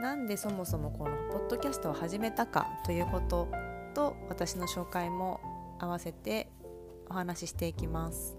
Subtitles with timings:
[0.00, 3.48] なんでそもそもこのポッドキャストを始めたかということ
[3.94, 5.40] と私の紹介も
[5.78, 6.48] 合わせて
[7.10, 8.34] お話ししていきます。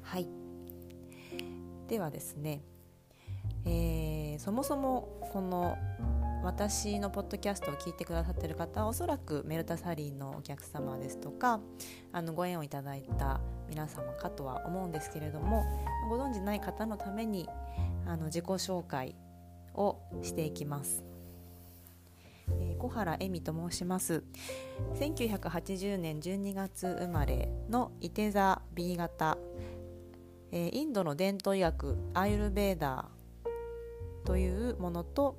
[0.00, 0.26] はい
[1.86, 2.62] ではですね、
[3.66, 5.76] えー、そもそもこの
[6.42, 11.60] 私のポッドキャストを聞いてくださっている方はおそらくメルタサリーのお客様ですとか
[12.10, 15.64] あのご縁をいただいた皆様かとは思うんですけれども
[16.08, 17.48] ご存じない方のために
[18.06, 19.14] あの自己紹介
[19.74, 21.04] をしていきます。
[22.60, 24.24] えー、小原恵美と申します
[24.94, 29.36] 1980年12月生まれの伊手座 B 型、
[30.50, 35.36] えー、インドの伝統医学アイルベーダーというものと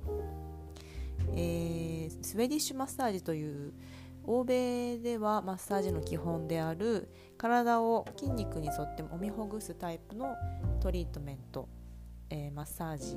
[1.34, 3.72] えー、スウェディッシュマッサージという
[4.24, 7.08] 欧米ではマッサージの基本である
[7.38, 10.36] 体を筋肉に沿ってもみほぐすタイプの
[10.80, 11.68] トリートメント、
[12.30, 13.16] えー、マッサージ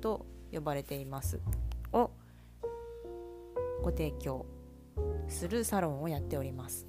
[0.00, 1.40] と呼ばれています
[1.92, 2.10] を
[3.82, 4.46] ご提供
[5.28, 6.86] するサロンをやっております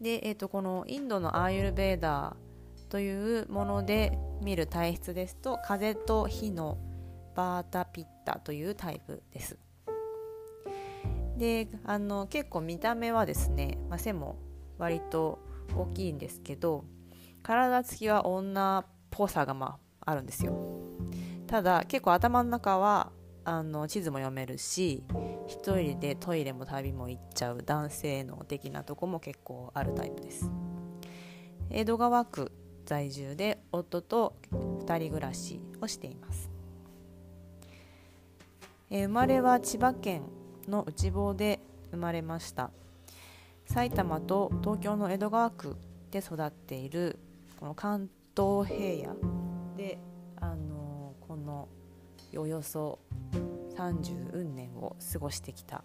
[0.00, 6.78] で、えーと、このインドのアーユルベーダーというもので見る体質ですと風と火の
[7.34, 9.58] バータピッタというタイプです。
[11.36, 14.36] であの結構見た目はですね、まあ、背も
[14.78, 15.40] 割と
[15.76, 16.84] 大きいんですけど
[17.44, 20.58] 体つきは女っぽさがまああるんですよ。
[21.46, 23.12] ただ結構頭の中は
[23.44, 25.04] あの地図も読めるし
[25.46, 30.50] 一人でトイレも旅も行っちゃう男性の的なとこも結構あるタイプです。
[31.70, 32.50] 江戸川区
[32.86, 36.50] 在住で夫と2人暮らしをしています。
[38.90, 40.22] え、生まれは千葉県
[40.66, 42.70] の内房で生まれました。
[43.66, 45.76] 埼玉と東京の江戸川区
[46.10, 47.18] で育っている
[47.58, 49.16] この関東平野
[49.76, 49.98] で、
[50.40, 51.68] あの、この
[52.36, 52.98] およそ
[53.76, 55.84] 30運年を過ごしてきた、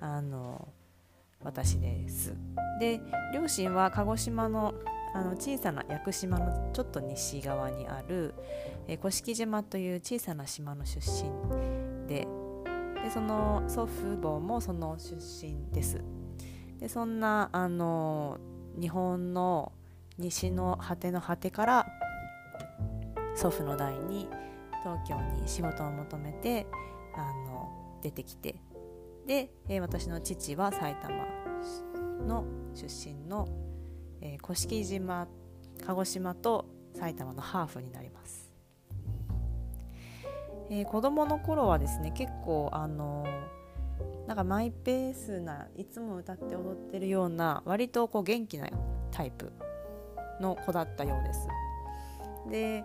[0.00, 0.68] あの、
[1.44, 2.34] 私です。
[2.78, 3.00] で
[3.34, 4.74] 両親は鹿児島の
[5.14, 8.34] あの小さな屋久島のちょっと西側にある、
[8.88, 11.28] え、甑島という小さな島の出身
[12.08, 12.26] で
[13.04, 16.02] でその祖父母もその出身です。
[16.78, 18.38] でそんなあの
[18.80, 19.72] 日本の
[20.18, 21.86] 西の果ての果てから
[23.34, 24.28] 祖父の代に
[24.82, 26.66] 東京に仕事を求めて
[27.16, 28.56] あの出てきて
[29.26, 31.24] で、え、私の父は埼玉
[32.26, 33.46] の出身の、
[34.20, 35.28] え、甑島
[35.86, 38.52] 鹿児島と埼玉のハーフになります。
[40.70, 48.68] えー、子供の頃はですね結構あのー、なんかマイペースないつも歌って踊ってるような割とこう元気な
[49.10, 49.52] タイプ
[50.40, 51.48] の子だったようです。
[52.50, 52.84] で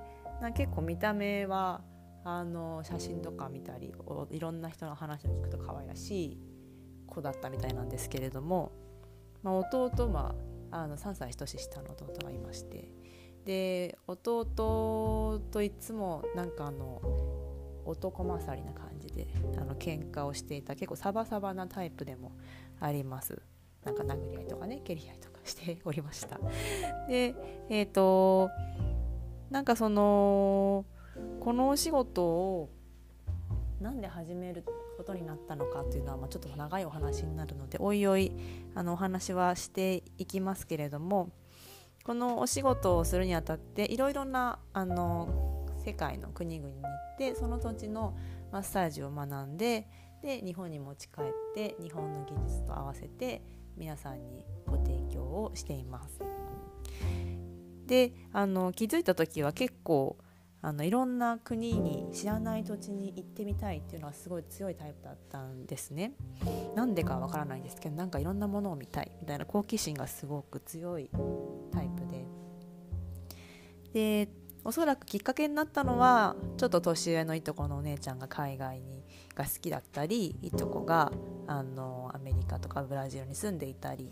[0.56, 1.82] 結構見た目は
[2.24, 3.94] あの写真とか見たり
[4.32, 6.38] いろんな人の話を聞くと可愛らしい
[7.08, 8.72] 子だったみたいなんですけれども、
[9.42, 10.36] まあ、弟は
[10.70, 12.92] あの3歳年下の弟がいまして
[13.46, 17.02] で弟といつもなんかあの
[17.86, 19.28] 男勝りな感じで
[19.58, 22.34] あの喧嘩をしていた結構サバサバなタイプでも
[22.82, 23.42] あります
[23.86, 26.40] なんか殴り合いとかね蹴り合いとかしておりました。
[27.08, 27.36] で
[27.70, 28.50] えっ、ー、と
[29.50, 30.86] なんかその
[31.40, 32.70] このお仕事を
[33.80, 34.64] なんで始める
[34.98, 38.32] ことになったのかっていうのは、まあ、ちょっと長いお話になるのでおいおい
[38.74, 41.30] あのお話はしていきますけれども
[42.04, 48.18] このお仕事をするにあたっていろいろなあの世界の国々に行ってその土地の
[48.52, 49.88] マッサージを学んで
[50.24, 53.44] で日本に持ち帰って日本の技術と合わせて
[53.78, 56.22] 皆さんにご提供をしています。
[57.86, 60.18] であの気づいた時は結構
[60.62, 66.14] あのいろんな国に知らない土地に行ってみたいっていうのはすごい強いタイプだったんですね。
[66.76, 71.10] なんでかわからないんですけどなんかいろんなものを見たいみたいな好奇心がすごく強い
[71.72, 72.26] タイプで。
[73.94, 74.30] で
[74.64, 78.97] おそらくきっかけになったのはちょっと年上のいとこのお姉ちゃんが海外に
[79.38, 81.12] が好きだったりいとこが
[81.46, 84.12] あのアメリカとかブラジルに住んでいたり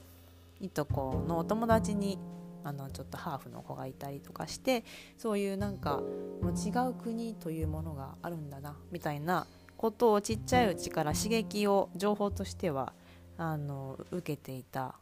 [0.62, 2.20] いとこのお友達に
[2.64, 4.84] あのちょっとハーフの子がいたりとかして
[5.18, 6.02] そういうなんか
[6.42, 12.94] もう違う国というものがあるんだなみたいなことをちっちゃいうちから刺激を情報としては
[13.38, 14.96] あの受けていた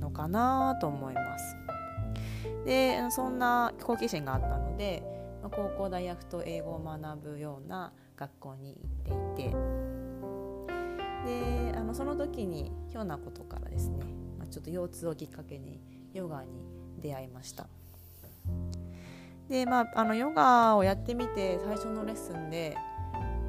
[0.00, 1.56] のかなと思います。
[2.64, 5.02] でそんな好奇心があったので
[5.42, 8.76] 高校大学と英語を学ぶような学校に
[9.06, 9.86] 行っていて。
[11.26, 13.98] であのその時にひょんなことからですね、
[14.38, 15.80] まあ、ちょっと腰痛をきっかけに
[16.14, 16.48] ヨガに
[17.02, 17.66] 出会いました。
[19.48, 22.76] でまああのヨガをやってみて最初のレッスンで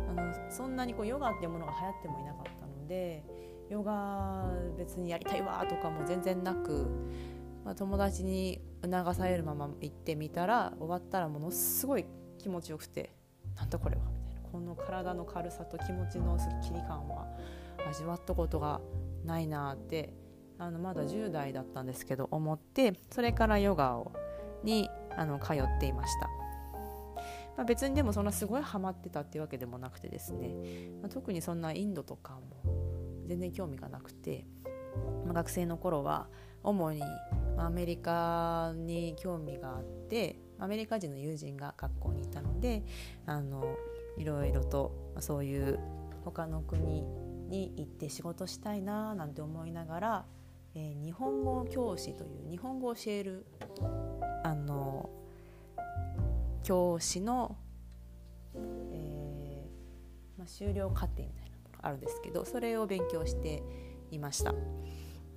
[0.09, 3.23] あのそんなにこうヨガっていうものが流行ってもいなかったので
[3.69, 6.87] ヨガ別にやりたいわとかも全然なく、
[7.63, 12.05] まあ、友達に促されるまま行ってみたら終わったらものすごい
[12.37, 13.11] 気持ちよくて
[13.55, 14.16] なんだこれは。
[14.51, 17.27] この体の軽さと気持ちのすっきり感は
[17.89, 18.81] 味わったことが
[19.25, 20.13] ないなって
[20.59, 24.11] あのまだ10代だったんですけど思ってそれからヨガを
[24.63, 26.29] にあの通っていました。
[27.57, 30.53] まあ、別にでもそんなすごいハマってたっていうわけでもなくてですね、
[31.01, 34.45] まあ、特にそんなインドとかも全然興味がなくて、
[35.25, 36.27] まあ、学生の頃は
[36.61, 37.01] 主に
[37.57, 42.83] アメリカに興味があってアメリカ人の友人が学校にいたので
[43.25, 43.75] あの
[44.17, 45.79] いろいろとそういう
[46.25, 47.03] 他の国
[47.49, 50.25] に行って仕事したいななんて思いながら、
[50.75, 53.45] えー、日本語教師という日本語を教える
[54.43, 55.09] あの
[56.63, 57.57] 教師の、
[58.55, 63.63] えーまあ、修了課程みたいなのがあるんですけどそれを勉強して
[64.11, 64.53] いました。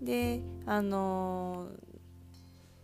[0.02, 1.68] であの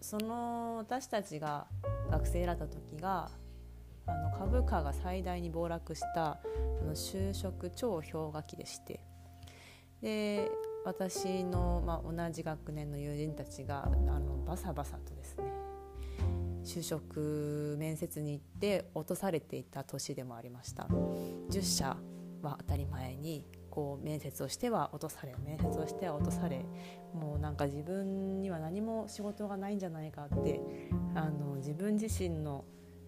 [0.01, 1.67] その私たちが
[2.11, 3.31] 学生だった時が
[4.07, 6.41] あの株価が最大に暴落したあ
[6.85, 9.01] の就職超氷河期でして。
[10.03, 10.51] で
[10.85, 13.89] 私の、まあ、同じ学年の友人たちがあ
[14.21, 15.45] のバサバサとですね
[16.63, 20.85] 就職面接に行って落とされていた年でもありました。
[21.51, 21.97] 10社
[22.43, 26.65] は当たり前にこう面接をしては落とされ面接をしては落とされ
[27.13, 30.61] もうなんか自分には何も仕事がないんじゃないかって
[31.15, 32.65] あの自分自身の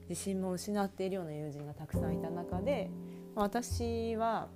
[0.09, 2.91] 自信も失っているような友人がたくさんいた中で
[3.35, 4.49] 私は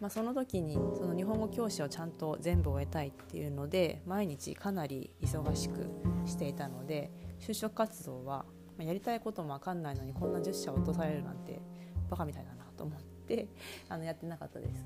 [0.00, 5.90] まあ、その時にその日本語教師をちゃんと全部終えたいっていうので毎日かなり忙しく
[6.24, 8.46] していたので就職活動は
[8.78, 11.60] まやりたいことも分かんないのにこんな10社落とされるなんて
[12.08, 13.46] バカみたいだなと思って
[13.88, 14.84] あのやってなかったです。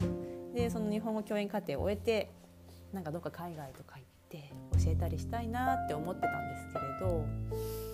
[0.53, 2.31] でその日本語教員課程を終えて
[2.93, 4.53] なんかどっか海外とか行って
[4.85, 7.94] 教えたりしたいなって思ってたんですけれど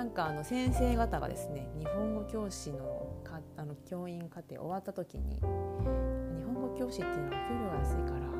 [0.00, 8.30] なんかあの先生方がですね日本語教師のかあの教員課程終わった時に日本語教師っていうのは給料が安いから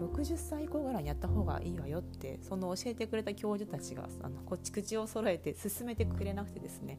[0.00, 6.98] 60歳以降ぐらいにやった方がいいわよってその教えてくれた教授たちがあのこっち口を揃えて進めてくれなくてですね。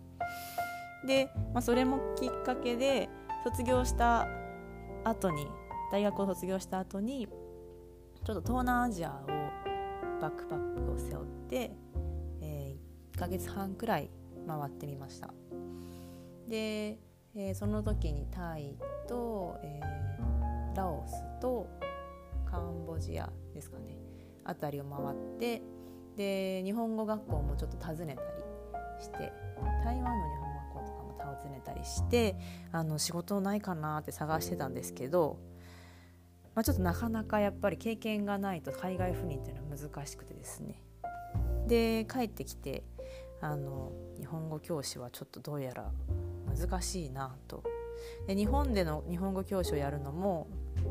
[1.08, 3.10] で、まあ、それもきっかけで
[3.44, 4.28] 卒業した
[5.04, 5.48] 後に
[5.92, 7.28] 大学を卒業した後に
[8.24, 9.26] ちょっと東南アジアを
[10.22, 11.72] バックパックを背負って、
[13.22, 14.10] ヶ月半くらい
[14.48, 15.34] 回ってみました。
[16.48, 17.00] で、
[17.36, 18.76] えー、その時にタイ
[19.08, 20.02] と、えー
[20.76, 21.68] ラオスと
[22.46, 23.98] カンボジアですかね。
[24.46, 25.62] 辺りを回って
[26.18, 29.32] で日本語学校もちょっと訪ねたりして
[29.84, 32.36] 台湾の日本語学校とかも訪ねたりして
[32.72, 35.38] あの仕事ないかなって探してたんですけど、
[36.56, 40.82] まあ、ちょっとなかなかやっぱり経験がないと海外赴任っていうのは難しくてですね。
[41.68, 42.84] で帰ってきて
[43.42, 45.92] あの日本語教師はちょっとどうやら
[46.56, 47.64] 難しいなと
[48.28, 50.48] で日本での日本語教師をやるのも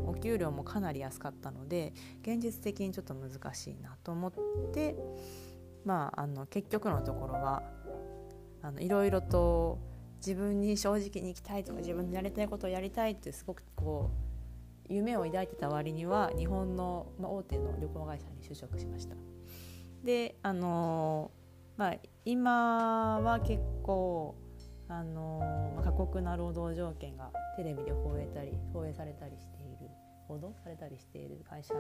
[0.07, 1.93] お給料もかなり安かったので
[2.23, 4.33] 現実的にちょっと難しいなと思っ
[4.73, 4.97] て
[5.85, 7.63] まああの結局のところは
[8.63, 9.79] あのいろいろと
[10.19, 14.11] 自分に正直に生きたいとか自分のやりたいことをやりたいってすごくこ
[14.89, 19.15] う夢を抱いてた割には日本の、ま、大手の旅行会社に就職しました。
[20.05, 21.31] であの
[21.81, 21.95] まあ
[22.27, 24.37] 今は結構
[24.87, 29.89] あの過酷な労働条件がテレビで放映たり放映されたりしている
[30.29, 31.73] 報道されたりしている会社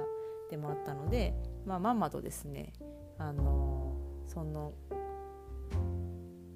[0.50, 1.35] でもあったので、
[1.66, 2.73] まあ、まんまとですね
[3.19, 3.95] あの
[4.26, 4.73] その、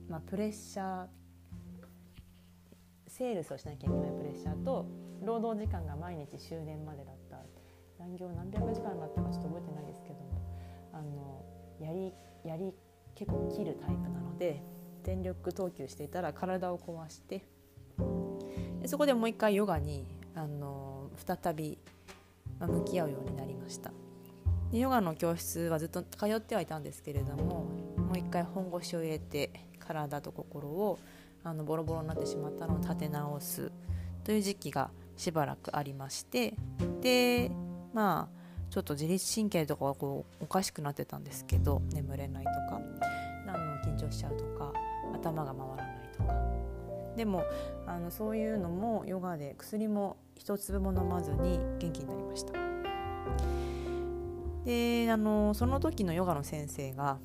[0.08, 1.06] まあ、プレッシャー
[3.08, 4.86] セールスをしなきゃいけないプレッシャーと
[5.22, 7.36] 労働時間が毎日終電までだった。
[7.98, 10.42] 残業何百時間だったかちょっと覚えてないですけども
[10.92, 11.44] あの
[11.80, 12.12] やり
[12.44, 12.74] やり
[13.14, 14.62] 結構切るタイプなので
[15.02, 17.44] 全力投球していたら体を壊して
[18.80, 21.78] でそこでもう一回ヨガにあの再び
[22.58, 23.92] ま向き合うようになりました。
[24.70, 27.66] でヨガの教室はずっと通ってはいたんですけれども
[27.96, 30.98] もう一回本腰を入れて体と心を
[31.44, 33.70] あのボロボロになってしまったのを立て直す
[34.24, 36.54] という時期がしばらくありまして
[37.00, 37.50] で
[37.92, 38.43] まあ
[38.74, 42.80] ちょっと自律神経とかがこうおかしくなってたんですけど眠れないとか
[43.46, 44.72] あの緊張しちゃうとか
[45.14, 46.34] 頭が回らないとか。
[47.16, 47.44] でも
[47.86, 52.52] あのそういうのもヨガで薬も一粒も飲まずに元気になりました。
[54.64, 57.18] であのその時のヨガの先生が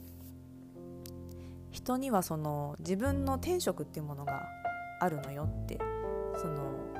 [1.71, 4.43] 人にはその自分の天職っていうものが
[4.99, 5.79] あるのよって
[6.39, 6.98] その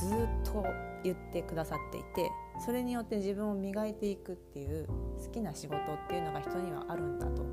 [0.00, 0.64] ずっと
[1.02, 2.30] 言ってくださっていて
[2.64, 7.44] それによって自分を磨いていくっていう好きな仕事っていうのが人にはあるんだと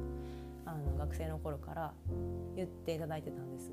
[0.66, 1.94] あの学生の頃から
[2.56, 3.72] 言っていただいてたんです。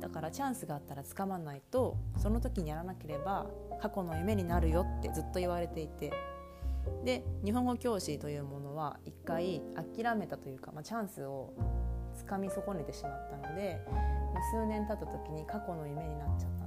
[0.00, 3.46] だからチャンスがあったらつかまないとその時にやらなければ
[3.80, 6.12] 過去の夢になるよってずっと言われていて。
[7.04, 9.62] で日本語教師というものは一回
[9.94, 11.52] 諦めたというか、まあ、チャンスを
[12.12, 13.80] つかみ損ねてしまったので、
[14.34, 16.61] ま、数年経った時に過去の夢になっちゃった。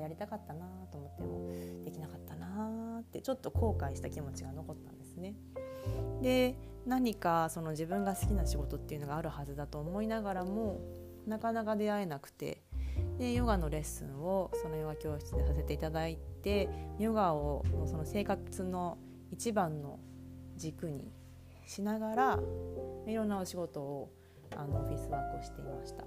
[0.00, 5.34] やりたかったなと思ってもできなかったなってちょっと後悔した気持ちが残ったんですね。
[6.22, 10.80] で何かその自分が好きな仕事っていうのがあるはずだと思いながらも
[11.26, 12.62] なかなか出会えなくて
[13.18, 18.98] でヨガのレッスンをそのヨガ教室でさせていただいてヨガをその生活の
[19.30, 19.98] 一番の
[20.56, 21.12] 軸に
[21.66, 22.40] しながら
[23.06, 24.10] いろんなお仕事を
[24.56, 26.04] あのオフィスワークをしていました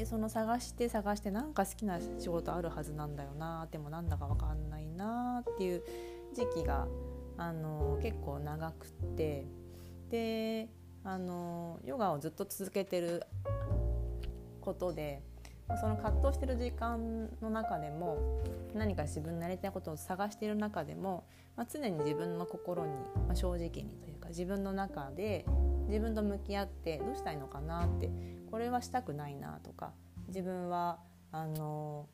[0.00, 5.82] でその探して探してなんか好きな仕事あるはずなんだよなでもなんだか分かんないなっていう
[6.34, 6.88] 時期が
[7.36, 9.46] あの結構長くて。
[10.10, 10.68] で
[11.04, 13.22] あのヨガをずっと続けてる
[14.60, 15.22] ことで
[15.80, 18.42] その葛藤してる時間の中でも
[18.74, 21.24] 何か自分のやりたいことを探している中でも、
[21.56, 22.92] まあ、常に自分の心に、
[23.28, 23.70] まあ、正直に
[24.02, 25.46] というか自分の中で
[25.86, 28.10] 自分と向き合ってどうしたいのかなって
[28.50, 29.92] これはしたくないなとか
[30.28, 30.98] 自分は
[31.32, 32.08] あの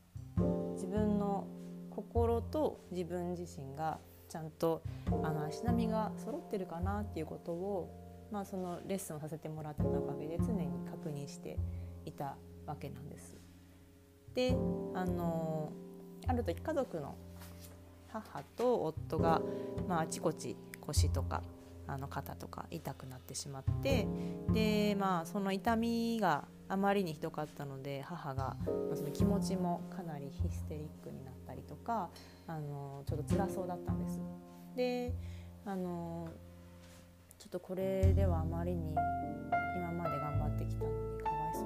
[0.74, 1.46] 自分の
[1.90, 4.82] 心と自分自身がちゃんと
[5.22, 11.56] あの足並みが揃ってるかなっていうことを、まあ、そのレッスンをさせてもらってたおかげで常に確認して
[12.04, 13.36] いたわけなんです。
[14.34, 14.54] で
[14.94, 15.72] あの
[16.26, 17.16] ある時家族の
[18.08, 19.40] 母と夫が、
[19.88, 21.42] まあ、あちこち腰とか
[21.86, 24.06] あの肩とか痛くなってしまって
[24.52, 28.56] で、まあ、その痛みがあまりにひどかったので母が、
[28.94, 32.10] その気持ちもかなりヒステリックになったりとか
[32.48, 34.20] あのちょっと辛そうだったんです。
[34.74, 35.12] で
[35.64, 36.28] あの
[37.38, 38.94] ちょっとこれではあまりに
[39.76, 41.60] 今まで頑張ってきたのにかわいそ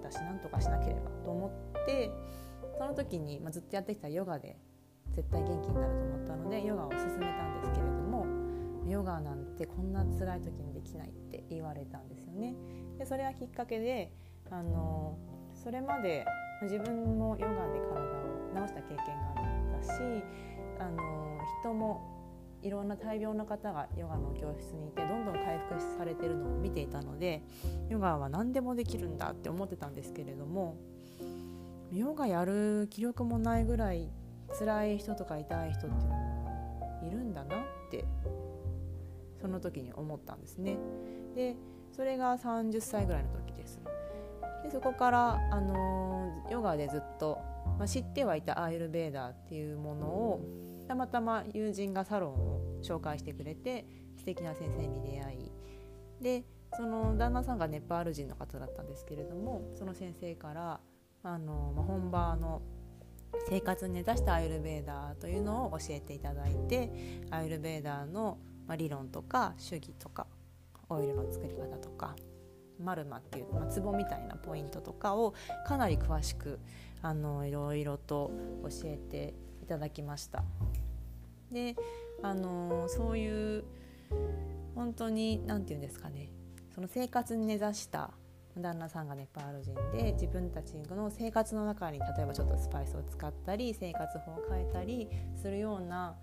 [0.00, 2.10] うだしなんとかしなければと思って
[2.78, 4.56] その時に、まあ、ずっとやってきたヨガで
[5.12, 8.41] 絶対元気になると思ったのでヨガを勧めたんですけれども
[8.86, 12.54] ヨガなんてこんな辛い時にできないって言われたんですよね。
[12.98, 14.12] でそれはきっかけで
[14.50, 15.16] あの
[15.54, 16.24] それまで
[16.62, 20.00] 自分もヨガで体を治した経験があったし
[20.78, 22.12] あの人も
[22.62, 27.42] いろんな大病の方がヨガの教室にいてどんどん回復されてるのを見ていたので
[27.88, 30.76] ヨガは何でもできるんだって思ってたんですけれども
[31.92, 34.08] ヨガやる気力もないぐらい
[34.58, 37.58] 辛い人とか痛い人っていうのもいるんだなっ
[37.90, 38.04] て
[39.42, 40.78] その時に思ったんですね。
[41.34, 41.56] で
[41.90, 43.80] それが30歳ぐらいの時です。
[44.62, 47.38] でそこから、あのヨガでずっと、
[47.78, 50.40] まあ、知ってはいたアーユルベーダーっていうものを
[50.86, 55.52] たまたま友人がサロンを紹介してくれて素敵な先生に出会い
[56.20, 56.44] で
[56.74, 60.80] その旦那さんがネパール人の方だったんですけれどもその先生から
[61.22, 62.62] あの、まあ、本場の
[63.48, 66.92] 生活に根ざしたアイルベーダーというのを教えていただいて
[67.30, 70.26] アイルベーダーの、まあ、理論とか主義とか
[70.88, 72.14] オイルの作り方とか
[72.80, 75.34] マルマっていう、まあ、壺みたいなポイントとかを
[75.66, 76.58] かなり詳しく
[77.00, 78.30] あのいろいろと
[78.62, 80.42] 教えていただきました。
[81.50, 81.76] で
[82.22, 83.64] あのそういう
[84.74, 86.30] 本当に何て言うんですかね
[86.74, 88.10] その生活に根ざした
[88.56, 95.08] 旦那さんがネパール人で自分たちの生活の中に例えばちょっとスパイスを使ったり生活法を変えたり
[95.40, 96.16] するような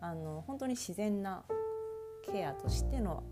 [0.00, 1.44] あの本当に自然な
[2.22, 3.22] ケアとしての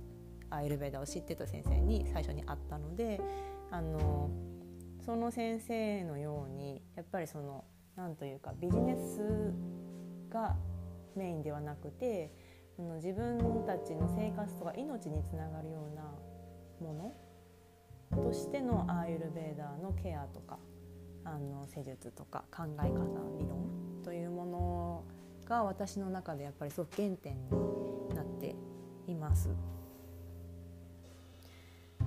[0.50, 3.20] アイルベーダを知ってた先生に最初に会ったので
[3.70, 4.30] あの
[5.04, 7.64] その先生のようにやっぱりその
[7.97, 9.52] 何というかビジネス
[10.28, 10.56] が
[11.16, 12.32] メインではなくて
[12.97, 16.02] 自分たちの生活とか命につながるような
[16.80, 17.14] も
[18.14, 20.59] のとしてのアーユルベーダーのケアとか
[21.25, 23.04] あの施術とか考え方
[23.38, 25.04] 理論というもの
[25.44, 27.50] が私の中でやっぱりすごく原点に
[28.14, 28.56] なって
[29.11, 29.50] います。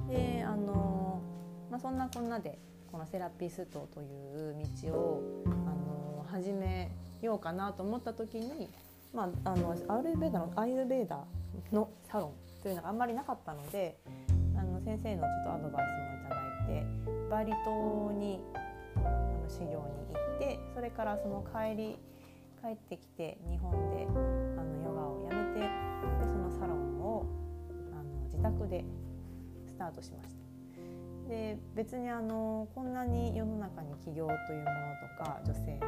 [0.09, 1.21] であの、
[1.69, 2.57] まあ、そんなこんなで
[2.91, 6.91] このセラピストという道をあの始め
[7.21, 8.69] ようかなと思った時に、
[9.13, 11.23] まあ、あのアーユルベーダのアーユルベーダ
[11.71, 13.97] のサロンというのがあんまりなかったので
[14.57, 16.85] あの先生のちょっとアドバイスもいただいて
[17.29, 18.41] バリ島に
[18.97, 19.79] あの修行に行
[20.35, 21.97] ってそれからその帰り
[22.61, 25.42] 帰ってきて日本であのヨガをやめ
[28.33, 28.83] 自宅で
[29.67, 30.43] スタートしました。
[31.29, 35.87] で別にあのこんなに世の中に起業というものとか女性の、ま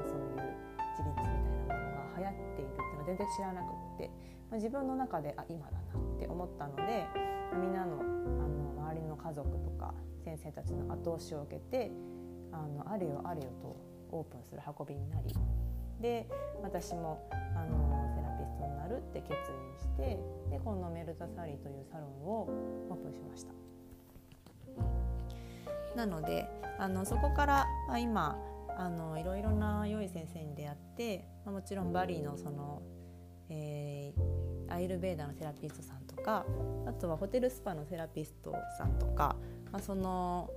[0.00, 0.54] あ、そういう
[0.96, 4.10] 自立みたいなものが流行っているっていうのは全然知らなくって、
[4.50, 7.06] まあ、自分の中であ今だなって思ったので
[7.60, 9.92] みんなのあの周りの家族とか
[10.24, 11.92] 先生たちの後押しを受けて
[12.50, 13.76] あのあれよあれよと
[14.10, 15.34] オープンする運びになり
[16.00, 16.28] で
[16.62, 20.18] 私もあのセラピストになるって決意して
[20.50, 22.48] でこのメルタサリーというサロンを
[22.90, 23.52] オープンしました。
[25.96, 26.48] なので
[26.78, 28.36] あのそこから、まあ、今
[28.76, 32.82] あのいろいろな良い先生に出会って、まあ、もちろんバリのその、
[33.48, 36.44] えー、アイルベーダのセラピストさんとか
[36.86, 39.36] あとはホテルスパのセラピストさんとか、
[39.70, 40.50] まあ、その、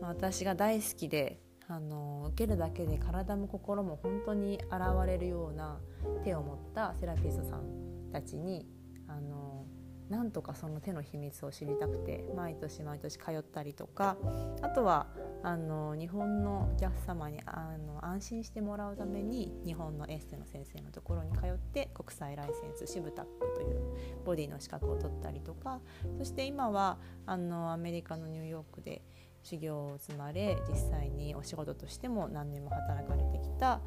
[0.00, 5.78] まあ、私が大好きであの受けるだけで体も心も本当に現れるような
[6.22, 8.66] 手を持ったセラピストさんたちに
[9.08, 9.64] あの
[10.10, 14.16] なんとかその手の秘密を知りたくて毎年毎年通ったりとか
[14.60, 15.06] あとは
[15.42, 23.80] あの日本のお客様にあの安心してもらうために日本のエステの先生のところに通って国際ライセンスシブタックという
[24.24, 25.80] ボディの資格を取ったりとか
[26.18, 29.02] そして今はあのアメリカのニューヨークで
[29.44, 33.80] 修行を積まれ実際にお仕事としても何年も働かれてきた、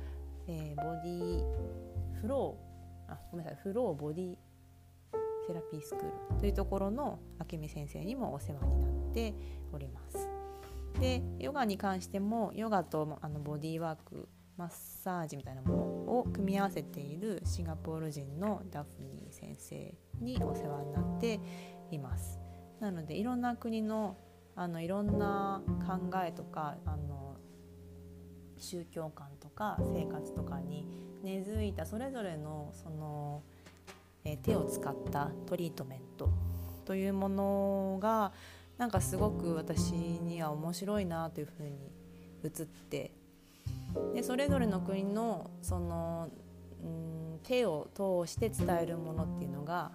[0.48, 4.38] えー、ボディフローあごめんなさいフローボディ
[5.48, 7.20] セラピースクールというところの
[7.52, 9.34] 明美先生にもお世話になって
[9.74, 10.30] おります。
[11.00, 15.84] でヨガに関してもヨガとあのボディーワークマッサージみたいなもの
[16.20, 21.40] を組み合わせているシンガポール人のダフニー先生にお世話になって
[21.92, 22.40] います。
[22.80, 24.18] なのでいろんな国の
[24.58, 27.36] あのいろんな考えとかあの
[28.58, 30.86] 宗教観とか生活とかに
[31.24, 33.44] 根付いたそれぞれのその、
[34.24, 36.30] え手を使ったトリートメント
[36.86, 38.32] というものが
[38.78, 41.92] なんかすごく私には面白いなというふうに
[42.44, 43.12] 映って
[44.14, 46.30] でそれぞれの国のその、
[46.84, 49.92] うん、手を通して伝えるものっていうのが、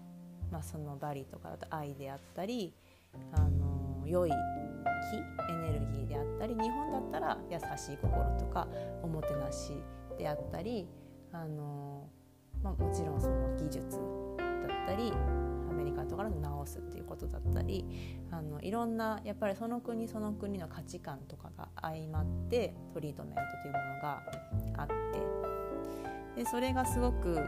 [0.50, 2.72] まあ、そのバリとかだと愛であったり
[3.32, 4.30] あの良い
[5.12, 8.66] 気エネルギーであったり日本だったら優しい心とか
[9.02, 9.72] おもてなし
[10.18, 10.88] であったり
[11.32, 12.08] あの、
[12.62, 13.98] まあ、もちろんその技術
[14.38, 15.12] だったり
[15.70, 17.84] アメリカとかだと直すっていうことだったり
[18.30, 24.22] あのいろんなやっぱりその国その国の価値観とかが相まってトリートメントというものが
[24.78, 24.86] あっ
[26.36, 27.38] てでそれがすごく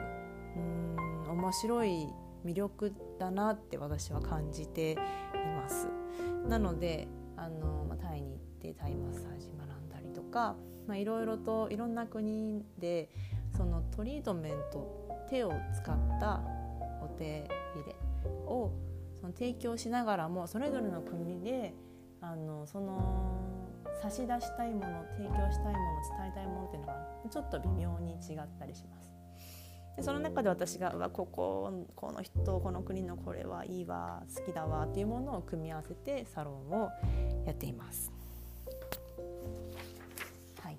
[0.56, 0.96] うん
[1.30, 2.08] 面白い
[2.44, 4.96] 魅力だなって私は感じてい
[5.56, 5.88] ます。
[6.46, 13.10] なのであの、まあ、タイに行ってタイマッサージ学んだりとか、まあ、いろいろといろんな国で
[13.56, 16.42] そのトリートメント手を使った
[17.02, 17.96] お手入れ
[18.46, 18.72] を
[19.20, 21.74] その提供しながらもそれぞれの国で
[22.20, 23.34] あのその
[24.02, 26.94] 差し出したいもの提供したいもの伝えたいものっていうのが
[27.30, 29.13] ちょっと微妙に違ったりします。
[29.96, 36.90] でその中で私がわこここの人この国のこれはいいわ好きだわっていうものを組み合わせてサロンを
[37.46, 38.12] やっています。
[40.60, 40.78] はい、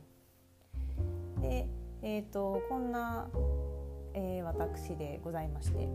[1.41, 1.67] で、
[2.01, 3.28] えーと、こんな、
[4.13, 5.88] えー、私でございまして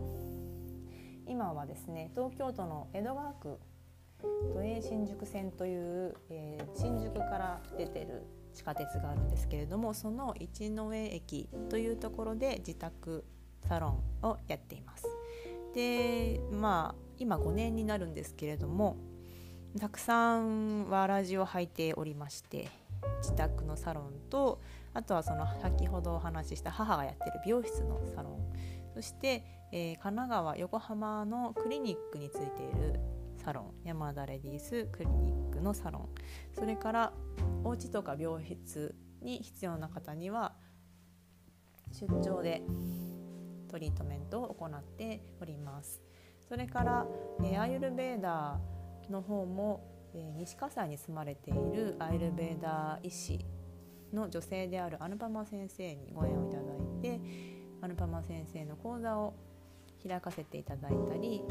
[1.27, 3.59] 今はですね東京都の江戸川区
[4.53, 13.23] 都営新宿線という、えー、新宿から出てる地下鉄があるんですけれどもその一之江駅というところで自宅
[13.67, 15.05] サロンをやっています。
[15.73, 18.97] でまあ今5年になるんですけれども
[19.79, 22.69] たくさんわらじを履いておりまして
[23.21, 24.59] 自宅のサロンと
[24.93, 28.53] あとはその先ほどお話しした母がやってる美容室のサロン
[28.93, 32.99] そして、えー、神奈川横浜のクリニックについている
[33.43, 36.09] サロン山田レディースクリニックのサロン。
[36.53, 37.13] それから
[37.63, 40.53] お家とか病室に必要な方には
[41.91, 42.61] 出張で
[43.67, 46.01] トリートメントを行っております。
[46.47, 47.07] それから、
[47.43, 53.45] えー、アイルベーダーの方も、え、西葛西に住まれているアイルベーダー医師
[54.13, 57.21] の女性であるアヌパマ先生にご縁をいただいて
[57.81, 59.33] アヌパマ先生の講座を
[60.05, 61.41] 開かせていただいたり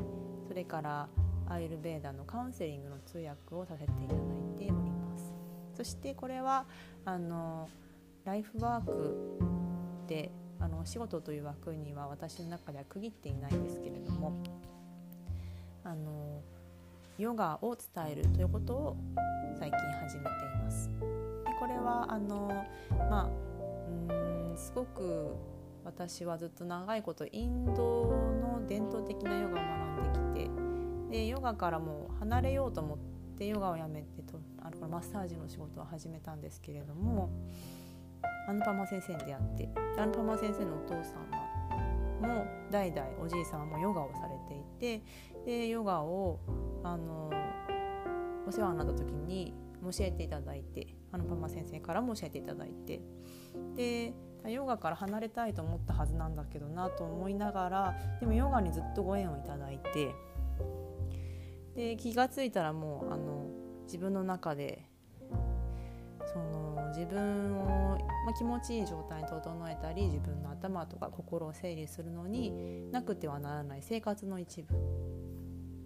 [0.47, 1.09] それから
[1.51, 5.35] アイルベーダのカウンセリングの通訳をさせていただいております。
[5.75, 6.65] そしてこれは
[7.05, 7.69] あの
[8.25, 9.39] ライフワーク
[10.07, 14.33] であの仕事という枠には私の中では区切っていないんですけれども
[15.83, 16.43] あの
[17.19, 18.97] ヨガを伝えるということを
[19.59, 20.31] 最近始めてい
[20.63, 20.91] ます。
[20.91, 22.49] でこれはあの
[23.11, 23.29] まあ
[24.13, 25.35] うんすごく
[25.85, 28.07] 私はずっと長いことインド
[28.43, 29.65] の伝統的なヨガを
[29.97, 30.50] 学んできて
[31.11, 32.99] でヨガからも離れようと思っ
[33.41, 37.31] でヨガをやめてとあのマッサージの仕事を始めたんですけれども
[38.47, 39.69] アヌパマ先生に出会って
[39.99, 41.25] アヌパマ先生のお父様
[42.21, 45.03] も代々おじい様もヨガをされていて
[45.47, 46.39] でヨガを
[46.85, 47.31] あの
[48.47, 53.01] お世話になった時に教えていただいてアヌパマ先生からも教えていただいて
[53.75, 54.13] で
[54.47, 60.15] ヨガから離れたいと思ったはずなんだけどなと思いながらでもヨガにずっとご縁をいただいて
[61.75, 63.47] で気が付いたらもうあの
[63.85, 64.85] 自分の中で
[66.33, 74.75] その自分を、まあ、気持ちいい状態に整えたり自分の頭とか心を整理するのになくてはならない生活の一部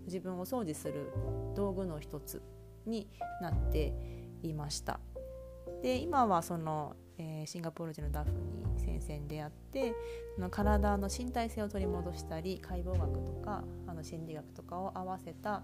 [0.06, 1.12] 自分を掃除する
[1.54, 2.42] 道具の一つ
[2.86, 3.08] に
[3.40, 3.94] なって
[4.42, 5.00] いました。
[5.82, 8.36] で今はそのえー、シンガポール人のダフに
[8.78, 9.94] 先生に出会って
[10.34, 15.62] その体の身体性を取り戻したり解剖学とかあの心理学とかを合わせた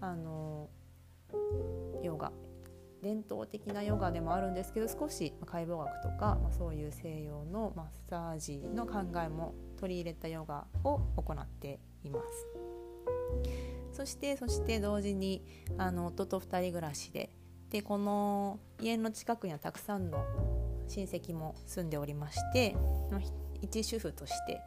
[0.00, 0.68] あの
[2.02, 2.32] ヨガ
[3.02, 12.46] 伝統的なヨガでもあるんですけど少し解剖学とか、まあ、そういう西洋のマッサージの考えも取り入れたヨガを行っています。
[13.92, 15.44] そしてそして同時に
[15.76, 17.30] あの夫と2人暮らしで
[17.70, 20.24] でこの家の近くにはたくさんの
[20.88, 22.76] 親戚も住んでおりまして
[23.60, 24.60] 一主婦として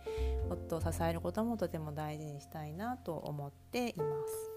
[0.49, 4.51] 夫を支えることもとても大事にしたいなと思っています。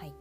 [0.00, 0.14] はい、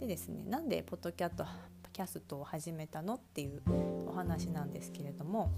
[0.00, 1.44] でですねなんでポッドキャット
[1.92, 3.62] キャストを始めたのっていう
[4.08, 5.52] お話なんですけれども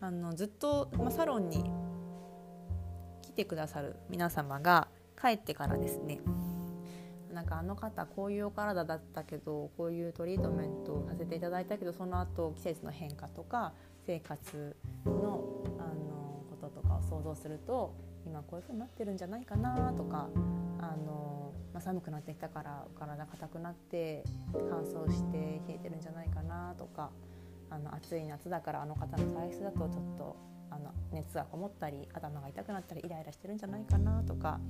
[0.00, 1.64] あのずっと、まあ、サロンに
[3.22, 4.88] 来てくださる皆様が
[5.20, 6.20] 帰ってからですね
[7.38, 13.74] なんかあの方こういうお体だったけどこういうトリートメントをさせていただいたけどその後季節の変化とか
[14.04, 17.94] 生活のあのこととかを想像すると
[18.26, 20.28] 今こういう風になってるんじゃないかなとか
[20.80, 27.10] あの、まあ、寒くなってきたからお体硬くなって乾燥して冷えてるんじゃないかなとか
[27.70, 30.36] あの暑い夏だからあの方の体質だとちょっと
[30.70, 34.60] あの熱がこもったり頭が痛くなったりイライラしてるんじゃないかなとか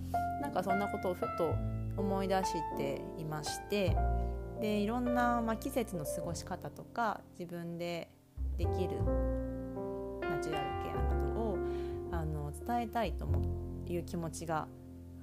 [0.40, 1.54] なんかそんなことをふと
[1.96, 3.96] 思い出していまして
[4.60, 8.08] でいろんな、まあ、季節の過ごし方とか自分で
[8.56, 8.98] できる
[10.20, 11.58] ナチュラルケアなどを
[12.12, 13.28] あの伝えたいと
[13.86, 14.66] いう気持ちが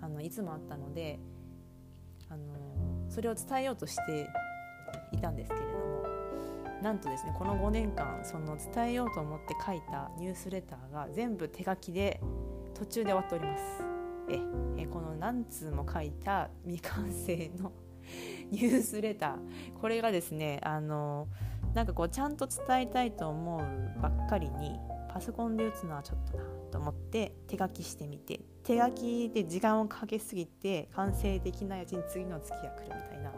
[0.01, 1.19] あのいつもあったので
[2.29, 2.43] あの
[3.09, 4.29] それを伝えようとして
[5.11, 6.04] いたんですけれども
[6.85, 12.21] なんとですねこの5年間その伝えようと思って書いたニュースレターが全部手書きで
[12.75, 13.63] 途中で終わっております。
[14.29, 14.39] え
[14.77, 17.71] えこの何通も書いた未完成の
[18.51, 19.79] ニュースレター。
[19.81, 21.27] これがですねあの
[21.73, 24.79] なんかこうちゃんと伝えたいと思うばっかりに
[25.11, 33.31] パソコンで打つのはちょっとなと思って手書きしてみて手書きで時間をかけすぎて完成できないうちに次の月が来るみたいな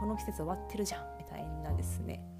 [0.00, 2.39] この季節終わってるじゃんみたいなですね。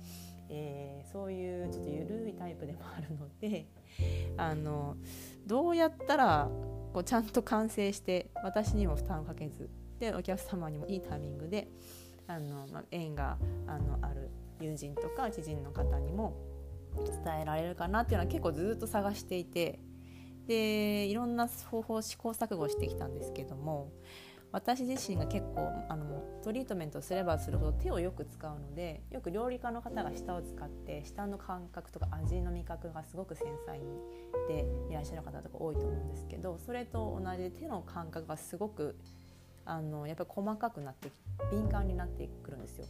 [0.50, 3.66] えー、そういうちょっと緩いタイプでもあるので
[4.36, 4.96] あの
[5.46, 6.50] どうやったら
[6.92, 11.68] こうちゃんと完成して私にも負担をかけずでお客様にもいいタイミングで
[12.26, 16.36] あの、まあ、縁があのある友人とか知人の方にも
[16.96, 19.78] 伝えられるかなっていうのは結構ずっと探していて
[20.46, 23.92] でいろんな方法試行錯誤してきたんですけども
[24.52, 33.84] 私自身が結構あのトリートメントすればするほど手をよく使うのでよく料理家の方が舌を使って舌の感覚とか味の味覚がすごく繊細に
[34.48, 38.98] でいらっしゃる方とか多いと思うんですけどそれと同じで手の感覚がすごく
[39.64, 41.10] あのやっぱり細かくなって
[41.52, 42.86] 敏感になってくるんですよ。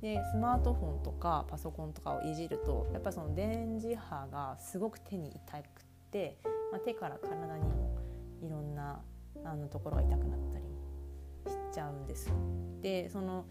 [0.00, 6.38] でスマートフォンとかパソコンとかをいじるとやっぱその電磁波がすごく手に痛くて、
[6.72, 7.96] まあ、手から体にも
[8.42, 9.00] いろんな
[9.44, 10.71] あのところが痛くなったり
[11.50, 12.32] しちゃうんです。
[12.80, 13.46] でその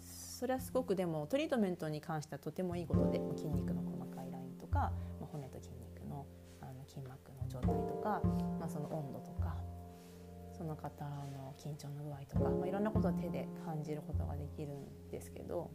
[0.00, 6.26] それはすごくでもトリートメントに関してはとてもいいことで筋肉の細かいラインとか、まあ、骨と筋肉の
[6.60, 8.22] あの筋膜の状態とか、
[8.60, 9.56] まあ、その温度とか
[10.56, 15.70] その方の緊張の具合とか、まあ、いろんなことを手で感じることができるんですけど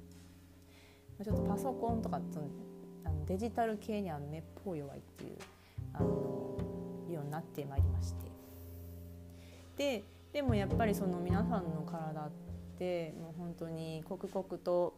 [1.23, 2.47] ちょっとパソコンとかその
[3.06, 5.38] あのデジタル系にはめっぽう弱いっていう
[5.93, 6.08] あの
[7.10, 8.32] ようになってまいりまして
[9.76, 12.31] ででもやっぱりその皆さんの体っ
[12.77, 14.95] てもう本当に刻々と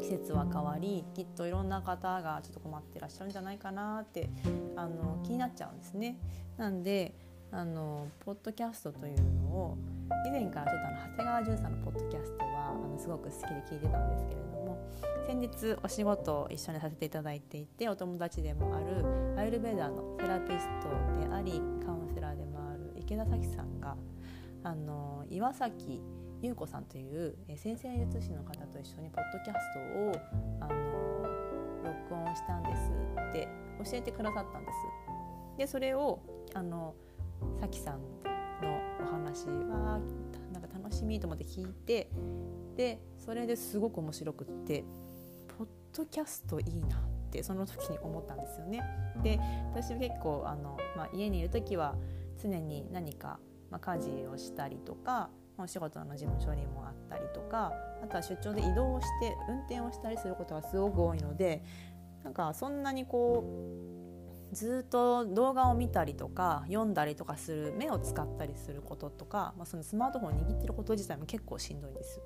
[0.00, 4.28] 季節は変わりきっといろんな方がちょっと困ってらっしゃるんじゃないかなって
[4.74, 6.18] あの気になっちゃうんですね。
[6.56, 7.14] なんで
[7.52, 9.78] あのポッドキャストというのを
[10.26, 14.78] 以前からちょっとあの長谷川潤さんのポッドキャストはあのすごく好きで聞いてたんですけれども
[15.26, 20.88] 先日お仕事を一緒にさせていただいていてお友達でもあるアイルベーダーのセラピスト
[21.20, 21.52] であり
[21.84, 23.96] カウンセラーでもある池田咲さんが
[24.66, 26.02] あの岩崎
[26.42, 30.12] 優子さんという先生術師の方と一緒にポッドキャストを
[30.60, 31.22] あの
[31.84, 32.90] 録音したんです
[33.30, 33.48] って
[33.88, 34.78] 教えてくださったんです。
[35.56, 36.20] でそれを
[36.52, 36.96] あの
[37.60, 38.00] さきさん
[38.60, 40.00] のお話は
[40.52, 42.10] なんか楽しみと思って聞いて
[42.74, 44.84] でそれですごく面白くって
[45.56, 47.00] ポッドキャストいいなっ
[47.30, 48.82] てその時に思ったんですよね。
[49.22, 49.38] で
[49.72, 51.94] 私結構あの、まあ、家にいる時は
[52.42, 53.38] 常に何か、
[53.70, 61.62] まあ、家事をしたりとかお仕事の事務処理もあったりとかあとは出張で移動して運転をしたりすることがすごく多いので
[62.24, 63.44] なんかそんなにこ
[64.52, 72.20] うずっと動画を見たりとか読んだりとかする目を使ったりすることとか、まあ、そのスマートフォンを握ってること自体も結構しんどいんです。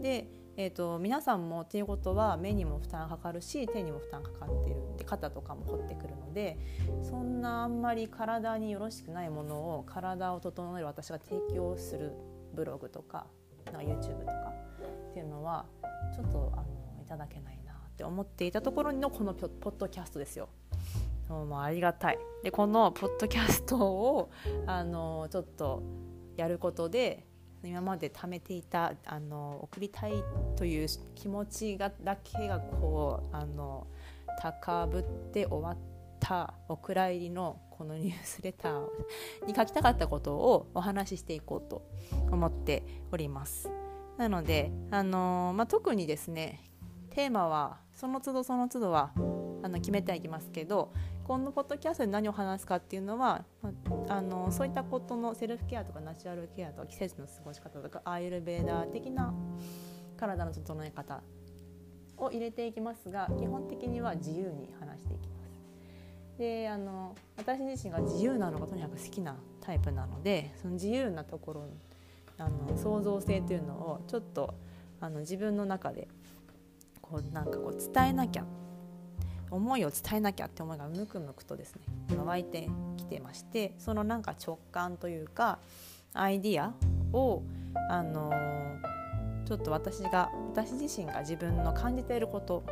[0.00, 6.58] でえーと、皆さんもっていうことは目にも負担かかるし手にも負担かかってるで肩とかも凝ってくるので
[7.02, 12.12] そんなあんまり体によろしくないものを体を整える私が提供する
[12.54, 13.26] ブログとか
[13.72, 14.32] な YouTube とか
[15.10, 15.64] っていうのは
[16.14, 20.48] ちょっとあのいただけないなって思っていたところのこのポッドキャストですよ。
[21.28, 24.30] もうありがたいでこのポッドキャストを
[24.66, 25.82] あのちょっと
[26.36, 27.26] やることで
[27.64, 30.12] 今まで貯めていたあの送りたい
[30.56, 33.86] という気持ちがだけがこうあの
[34.40, 35.78] 高ぶって終わっ
[36.20, 41.82] たお蔵入りのこのニュースレターに書きたかったことをお話ししていこうと
[42.30, 43.70] 思っております。
[44.18, 46.60] なので、あのまあ、特にですね
[47.10, 49.12] テーマはその都度その都度は
[49.62, 50.92] あの決めてはいきますけど
[51.24, 53.44] このポッドキャストで何を話すかっていうのは
[54.08, 59.32] あのそういったことのセルフケアとかナチュラルケアとか季節の過ごし方とかアーユルベーダー的な
[60.16, 61.22] 体の整え方
[62.18, 66.38] を入れていきますが基本的には自由に話していきます。
[66.38, 71.66] であの私自身が自由なのがとにかく好きなタイプなのでその自由なところ
[72.38, 74.54] あの創造性というのをちょっと
[75.00, 76.08] あの自分の中で
[77.00, 78.44] こうなんかこう伝えなきゃ
[79.52, 85.58] 思いを伝えなきゃって思いがムクムクとですね今湧いてきてましてそのなんか直感というか
[86.14, 86.74] アイディア
[87.16, 87.42] を
[87.90, 92.64] あのー、ちょっと私が私自身が自分の感じていること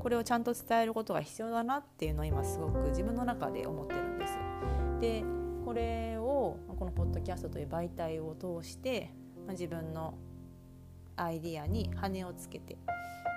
[0.00, 4.38] これをちゃんと伝えることが必要だなっていうのを今すごく自分の中で思ってるんです。
[5.00, 5.24] で
[5.64, 9.10] これをこのポッドキャストという媒体を通して
[9.48, 10.14] 自分の
[11.16, 12.76] アイディアに羽をつけて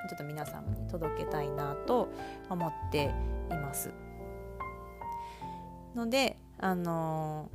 [0.09, 2.09] ちょっと皆さんに届けたいなと
[2.49, 3.13] 思って
[3.49, 3.91] います。
[5.95, 7.49] ので、あの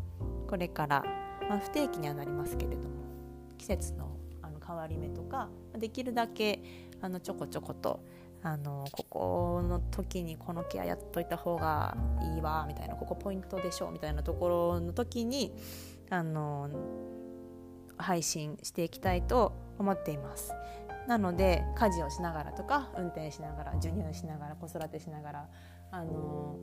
[0.47, 1.05] ー、これから、
[1.49, 2.89] まあ、不定期にはなりますけれども
[3.59, 6.63] 季節のあの変わり目とかできるだけ
[7.01, 8.01] あのちょこちょこと
[8.43, 11.97] あのここの時にこのケアやっといた方が
[12.35, 15.53] いいわみたいなここポイントでしょみたいなところの時に
[16.11, 16.69] あの
[17.97, 20.53] 配信していきたいと思っています。
[21.07, 25.49] なので家事をしながらとか運転しながら授乳しながら子育てしながら
[25.91, 26.59] あの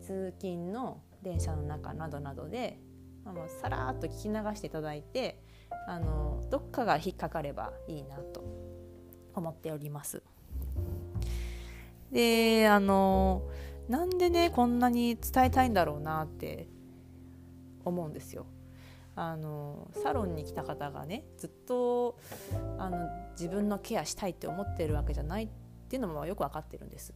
[0.00, 2.78] 通勤の電車の中などなどで
[3.24, 5.42] あのさらっと聞き流していただいて
[5.86, 8.44] あのどっかが引っかかればいいなと
[9.34, 10.22] 思っております。
[12.12, 13.42] であの
[13.88, 16.68] なんでねこんなに伝えたいんだろうなって
[17.84, 18.46] 思うんですよ。
[19.18, 22.16] あのサロンに来た方がねずっと
[22.78, 25.48] あの自分のケアしたいって思ってるわけじゃないっ
[25.88, 27.12] ていうのもよく分かってるんです。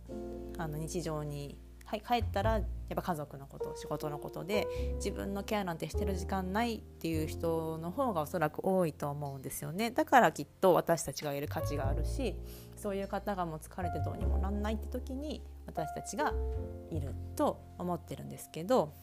[0.58, 2.62] あの日常にはい、帰ったらやっ
[2.96, 12.34] ぱ家族のこと仕事のことで自分のケアなんてしてる時間ないっていう人の方がおそらく多いと思うんですよねだからきっと私たちがいる価値があるし
[12.76, 16.32] そういう方がもう疲れてどうにもなんないって時に私たちが
[16.90, 18.94] いると思ってるんですけど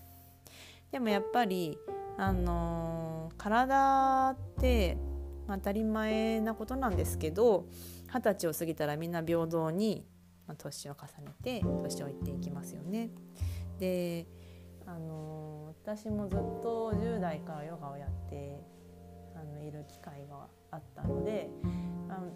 [0.92, 1.78] でもやっぱり
[2.20, 4.98] あの、体って、
[5.48, 7.66] 当たり前なことなんですけど
[8.14, 10.06] 二十歳を過ぎたらみんな平等に、
[10.58, 13.10] 年を重ねて年をいっていきますよね。
[13.80, 14.28] で
[14.86, 18.64] あの、私もずっと10代からヨガをやって
[19.36, 21.50] あのいる機会があったので
[22.10, 22.32] あの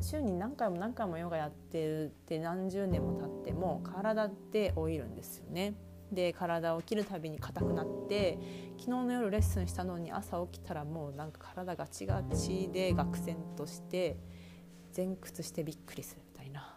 [0.00, 5.74] 週に何回も何回もヨガやってるって何十年も経っても体って老いるんですよね。
[6.12, 8.38] で体を切るたびに硬くなって
[8.78, 14.16] 昨日の夜レッスンしたのに朝起きたらもうなんか体がちがちで愕然として
[14.96, 16.74] 前屈してびっくりするみたいな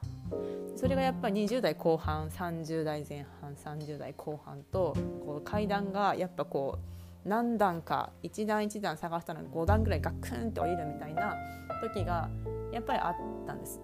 [0.75, 6.79] それがやっぱり20代後半30代前半30代後半とこう階段がやっぱこ
[7.25, 11.35] う何段か一段一段探したのに5段ぐらいガクンって降りるみたいな
[11.81, 12.29] 時が
[12.71, 13.15] やっぱりあっ
[13.45, 13.81] たんです。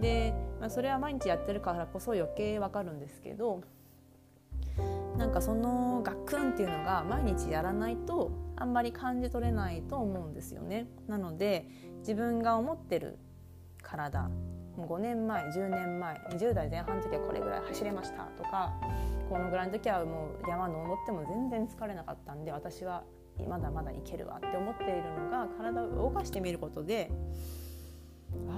[0.00, 3.62] で、まあ、それは毎日やってるからこそ余計わかるんですけど
[5.16, 10.86] なんかそのガクンっていうのが毎日やらないとあんまり感じ取れないと思うんですよね。
[11.08, 11.68] なので
[12.00, 13.18] 自分が思ってる
[13.82, 14.28] 体
[14.76, 18.74] 5年前10年前20代前半の時はこれぐらい走れましたとか
[19.30, 23.04] このぐらいの時はもう山登っても全然疲れなかったんで私は
[23.48, 27.10] まだまだいけるわって思っているのが体を動かしてみることで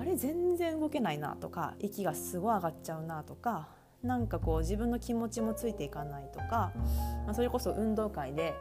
[0.01, 3.69] あれ全然動けないなとか息がすごい上がっちゃうなとか
[4.03, 6.73] なんかこう自分の気持ちもついていかないとか、
[7.27, 8.55] まあ、それこそ運動会で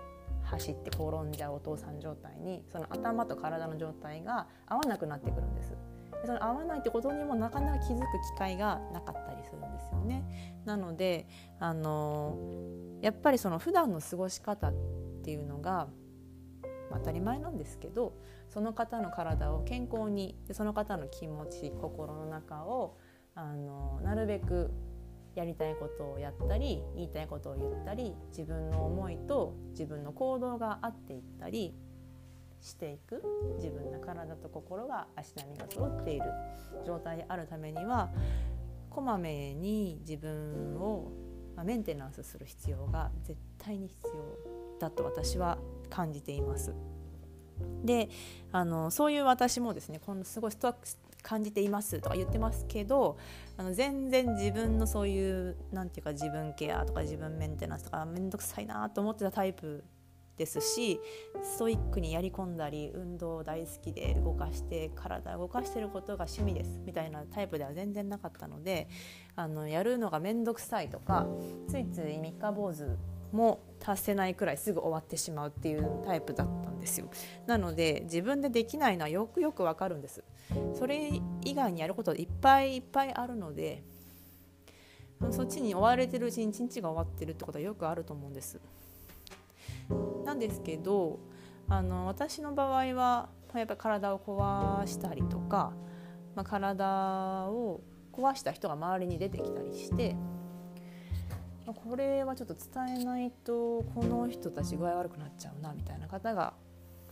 [0.44, 5.76] 走って転んじゃうお父さん状態にその頭と体の状態が合わなくなってくるんです。
[6.26, 10.62] その合わないってことにもなかなか気づく機会がなかったりするんですよね。
[10.66, 11.28] なので
[11.60, 12.38] あの
[13.02, 14.74] やっぱりその普段の過ごし方っ
[15.24, 15.88] ていうのが
[16.92, 18.14] 当たり前なんですけど
[18.50, 22.98] その方の体を健康にその方の気持ち心の中を
[23.36, 24.72] あのなるべく
[25.38, 31.76] やりたいことをやったり言いたいことを言ったり自分の思いと自分の行動が合っていったり
[32.60, 33.22] していく
[33.58, 36.26] 自分の体と心が足並みが揃っている
[36.84, 38.10] 状態であるためには
[38.90, 41.12] こまめに自分を
[41.64, 45.60] メンテナンスする必要が絶対に必要だと私は
[45.92, 46.74] 感じています。
[47.84, 48.10] で
[48.52, 50.74] あのそういう私もですねこのすごいスト
[51.28, 53.18] 感じていますとか言ってますけど
[53.58, 59.84] あの全然自分のそういう何て言うか自分ケアとか自分メンテナンスとか面倒くさいなと思ってたタイプ
[60.38, 61.02] ですし
[61.44, 68.88] ストイックにやり込んだり運動大好きで動かして体動かしてることが趣味ですみたいなタイプでは全然なかったので
[69.36, 71.28] あのやるのが面倒くさいとか
[71.68, 72.98] ついつい三日坊主
[73.32, 77.10] も達せないくらいすぐ終わってしまうっていうタイプだったんですよ。
[77.46, 80.24] なので自分でできないのはよくよくわかるんです。
[80.74, 83.84] それ以外にやることいっぱいいっぱいあるので
[85.32, 88.60] そっちに追われてるうちに一日が終わってるってことはよくあると思うんです。
[90.26, 91.20] なんですけど
[91.70, 95.74] あの私の場合はやっぱり体を壊したりとか、
[96.36, 97.82] まあ、体を
[98.12, 100.16] 壊した人が周りに出てきたりして
[101.66, 106.54] これはちょっと伝えないとこの人たち具合悪くなっちゃうなみたいな方が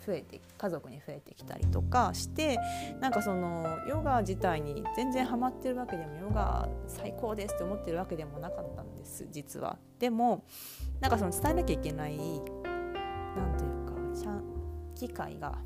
[0.06, 2.60] 増えて家族に増えてきたりとかして
[3.00, 9.78] なんかそのヨガ自体に全然ハマってるわけでもヨガ最高ですって思ってるわけでもなかったんです実は。
[10.00, 10.44] でも
[11.00, 13.86] なんかその伝えなきゃいけない何というか
[14.96, 15.58] 機会が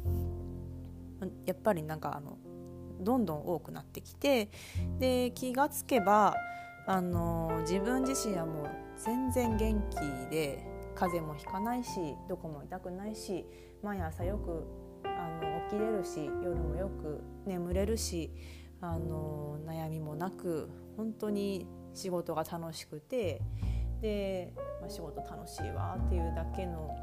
[1.46, 2.38] やっぱりなんかあの
[3.00, 4.50] どんどん多くなってきて
[5.00, 6.36] で気がつけば
[6.86, 9.96] あの自分自身はもう全然元気
[10.32, 11.90] で風邪もひかないし
[12.28, 13.46] どこも痛くないし
[13.84, 14.66] 毎朝よく
[15.06, 18.32] あの起きれるし夜もよく眠れるし
[18.82, 23.42] あの悩みもなく本当に仕事が楽しくて
[24.02, 26.96] で、まあ、仕事楽しいわっていうだけの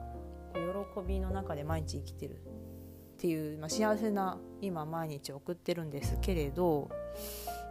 [0.55, 6.91] 喜びの中で毎日生きてるっていう、まあ、幸せな今毎日送ってるんですけれど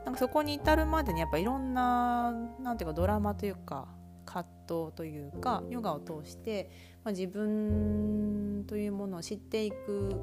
[0.06, 3.88] なんかそこに至るまでにやっぱいろんななんていうかドラマというか
[4.26, 6.70] 葛藤というかヨガを通して、
[7.06, 10.20] まあ、自分というものを知っていく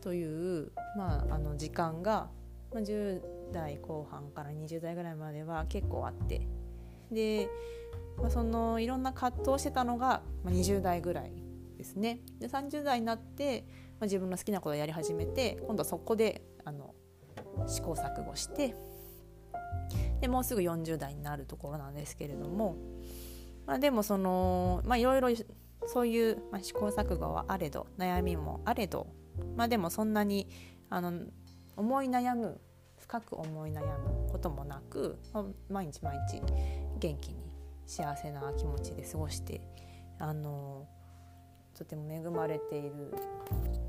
[0.00, 2.30] という、まあ、あの時間が、
[2.72, 3.20] まあ、10
[3.52, 6.48] 代後半から20代ぐらいまでは結構あって。
[7.12, 7.48] で、
[8.16, 11.32] まあ、そのいろんな葛藤してたのが、まあ、20代ぐらい
[11.76, 12.20] ですね。
[12.40, 13.66] で30代になって、
[14.00, 16.94] まあ、自分の好きなことをやり始めて今度はそこであの
[17.66, 18.74] 試行錯誤して。
[20.22, 22.76] でもうすぐ40代になるところなんですけれども、
[23.66, 25.28] まあ、でもそのまあいろいろ
[25.86, 29.06] そういう、まあ、試行錯誤はあれど悩みもあれど、
[29.56, 30.48] まあ、でもそんなに
[30.90, 31.12] あの
[31.76, 32.60] 思い悩む
[32.98, 36.40] 深く思い悩むこともなく、まあ、毎日毎日
[36.98, 37.36] 元気に
[37.86, 39.60] 幸せな気持ちで過ごして
[40.18, 40.88] あの
[41.74, 43.14] とても恵まれている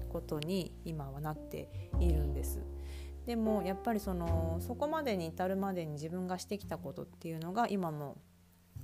[0.10, 2.60] ことに今はなっているんです。
[3.26, 8.18] でもやっぱりそのそこまでに至るまでに自分がしてきたことっていうのが今の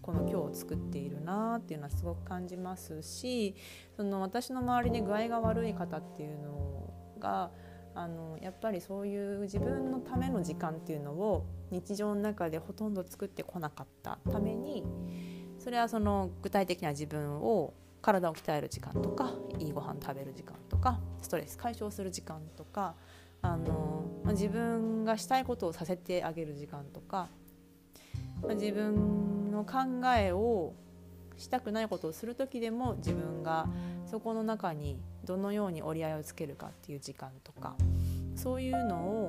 [0.04, 3.56] この今日を作っているなっていうのはすごく感じますし
[3.96, 7.50] その私の周りで具合が悪い方っていうのが
[7.96, 14.84] あのやっぱりそういう自分のための時間っていうのを日常の中でほとんど作ってこなかったために
[15.60, 22.96] それはその具体的な自分を体を鍛える時間とかいいご飯食べる時間とかストレス解消する時間とか
[23.42, 27.30] あの、ま、自分がしたいことをさせてあげる時間とか、
[28.42, 30.74] ま、自分の考えを
[31.38, 33.68] したくないことをする時でも自分が
[34.06, 37.76] そこの中にどのように折り合いをつけるかっていう時間とか
[38.36, 39.28] そういうのを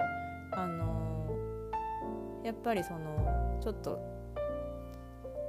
[0.52, 1.26] あの
[2.44, 3.98] やっぱりそのちょっと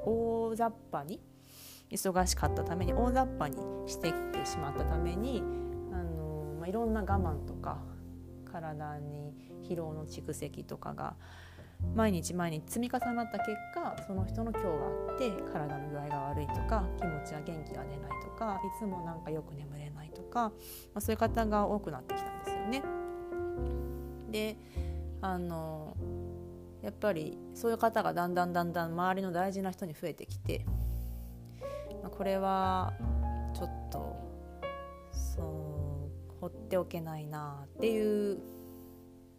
[0.05, 1.19] 大雑把に
[1.91, 3.57] 忙しかったために大雑把に
[3.87, 5.43] してきてしまったために
[5.91, 7.79] あの、まあ、いろんな我慢とか
[8.51, 9.33] 体に
[9.67, 11.15] 疲労の蓄積とかが
[11.93, 14.71] 毎日毎日積み重なった結果その人の今日が
[15.11, 20.51] あって体の具合が悪いとか気持ちが元気が出ないとかいつもなんかよく眠れないとか、ま
[20.95, 22.83] あ、そういう方が多くなってきたんですよね。
[24.31, 24.57] で
[25.21, 25.95] あの
[26.81, 30.65] やっぱりそういう方がだんだんだんだん周りの大事な人に増えてきて、
[32.03, 32.93] まあ、これは
[33.55, 34.15] ちょっと
[35.11, 38.39] そう放っておけないなっていう、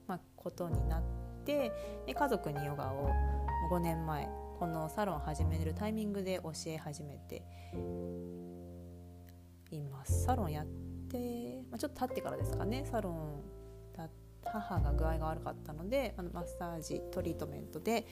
[0.09, 1.73] まあ、ことになってで
[2.13, 3.11] 家族にヨガを
[3.73, 4.29] 5年前
[4.59, 7.43] このサロン始めるタイミングで教え始めて
[9.71, 10.25] います。
[10.25, 10.67] サロンやっ
[11.09, 12.85] て、まあ、ちょっと経ってからですかね。
[12.85, 13.57] サロン
[14.47, 18.07] 母が具合が悪かったのであのマッサージトリートメントで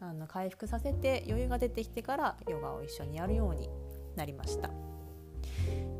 [0.00, 3.68] あの回復させて余裕が出てきてからヨガを一緒にやるように
[4.14, 4.70] なりました。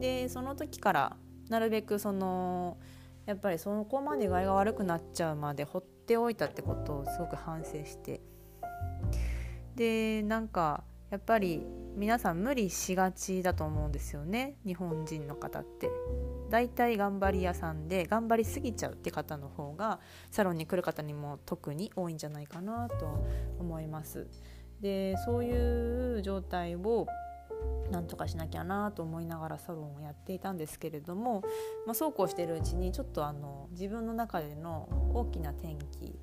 [0.01, 1.17] でその時から
[1.49, 2.77] なるべくその
[3.25, 8.21] やっぱりそこまで具合が悪くなっちゃうまで放っておいたってことをすごく反省して。
[9.75, 14.57] でなんかやっぱり皆さん無理しがちだと思うんですよね。
[14.67, 15.91] 日本人の方って。
[16.51, 19.99] 大体頑張り屋さんで頑張りすぎちゃうって方の方が
[20.31, 23.27] サロンに来る方にも特に多いんじゃないかなと
[23.59, 24.29] 思います。
[24.81, 27.07] でそういう状態を
[27.91, 31.43] なんとかしなきゃなと思いながらサロンをやっていたんですけれども、
[31.87, 36.19] まあ、そうこうしてるうちにちょっとあの自分の中での大きな転機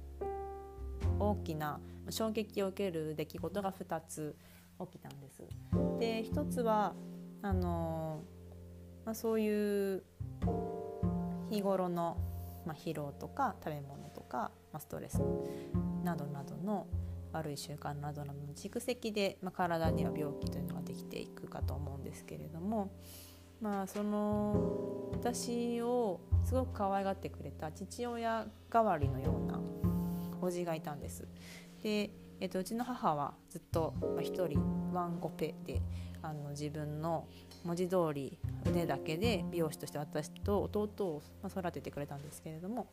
[1.20, 1.80] 大きな
[2.10, 4.36] 衝撃を受ける出来事が2つ
[4.80, 5.44] 起きたんです。
[6.00, 6.94] で1つは
[7.42, 8.22] あの、
[9.06, 10.04] まあ、そういう
[11.50, 12.18] 日頃の、
[12.66, 15.22] まあ、疲労とか食べ物とか、まあ、ストレス
[16.04, 16.88] などなどの
[17.34, 22.92] 悪い習慣などの蓄積で、まあ、体には病気というのができていくかと思うんですけれども、
[23.60, 29.60] まあ、その私をすごく可愛がってくれた父親代わりのような
[30.42, 31.28] おじがいたんです。
[31.82, 34.60] でえっと、うちの母はずっと一人
[34.92, 35.82] ワンオペで
[36.22, 37.26] あの自分の
[37.64, 42.88] 文字通り腕だけで美容師として私と弟を育ててくれたんですけれども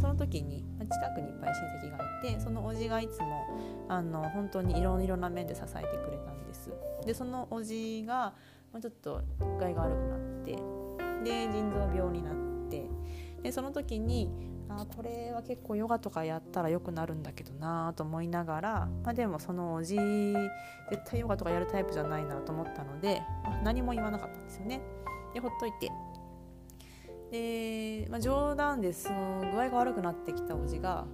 [0.00, 1.52] その時に近くにいっぱい
[1.82, 1.98] 親戚が
[2.28, 3.44] いてそのおじがいつも
[3.88, 6.70] あの本当にいろいろな面で支えてくれたんです。
[7.04, 8.34] でそのおじが
[8.80, 9.22] ちょっと
[9.58, 10.52] 具合が悪くなって
[11.24, 12.34] で腎臓病になっ
[12.70, 12.86] て
[13.42, 14.30] でその時に
[14.80, 24.80] あこれは結構ヨガとかやったら良くなるんだけどなと思いながら、まあ、でもそのおじ絶対ヨガとかやるタイプじゃないなと思ったので、まあ、何も言わなかったんですよね。
[25.34, 25.90] でほっといて
[27.30, 31.06] で、まあ、冗談でその具合が悪くなってきたおじが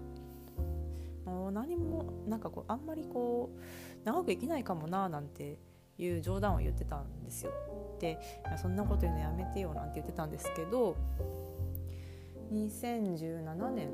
[1.25, 3.61] もう何もなんかこうあんまりこう
[4.05, 5.59] 長く生きないかもななんて
[5.99, 7.53] いう冗談を言ってたんですよ。
[8.01, 8.19] で
[8.61, 10.97] そんなこと言うのやめてよなんて言ってたんですけど
[12.53, 13.91] 2017年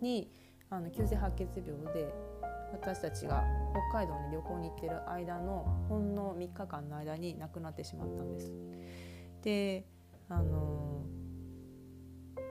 [0.00, 0.30] に
[0.70, 2.12] あの急性白血病で
[2.72, 3.44] 私たちが
[3.92, 8.52] 北海道に旅行に行ってる間のほんの3日間の間に亡くなってしまったんです。
[9.42, 9.86] で
[10.28, 11.04] あの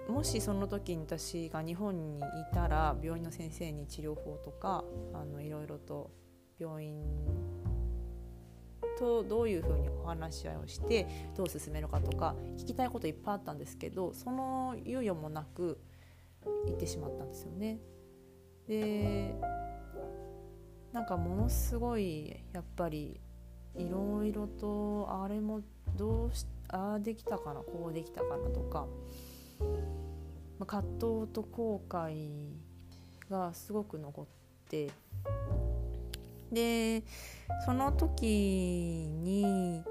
[0.08, 2.22] もしその時に私が日本にい
[2.54, 4.84] たら病院の先生に治療法とか
[5.14, 6.12] あのいろいろと
[6.60, 7.02] 病院
[8.98, 15.80] とどういうふうにお話し合いをしてどう進めるかとか聞きたいこといっぱいあったんですけどその猶予もなく
[16.66, 17.80] 行ってしまったんですよね。
[18.68, 19.36] で
[20.92, 23.20] なんかものすごいやっぱり
[23.76, 25.62] いろいろとあれも
[25.96, 28.88] どうしああできたかなこうできたかなとか、
[30.60, 32.52] まあ、葛藤と後悔
[33.30, 34.26] がすごく残っ
[34.70, 34.90] て
[36.54, 37.04] で
[37.66, 39.84] その時に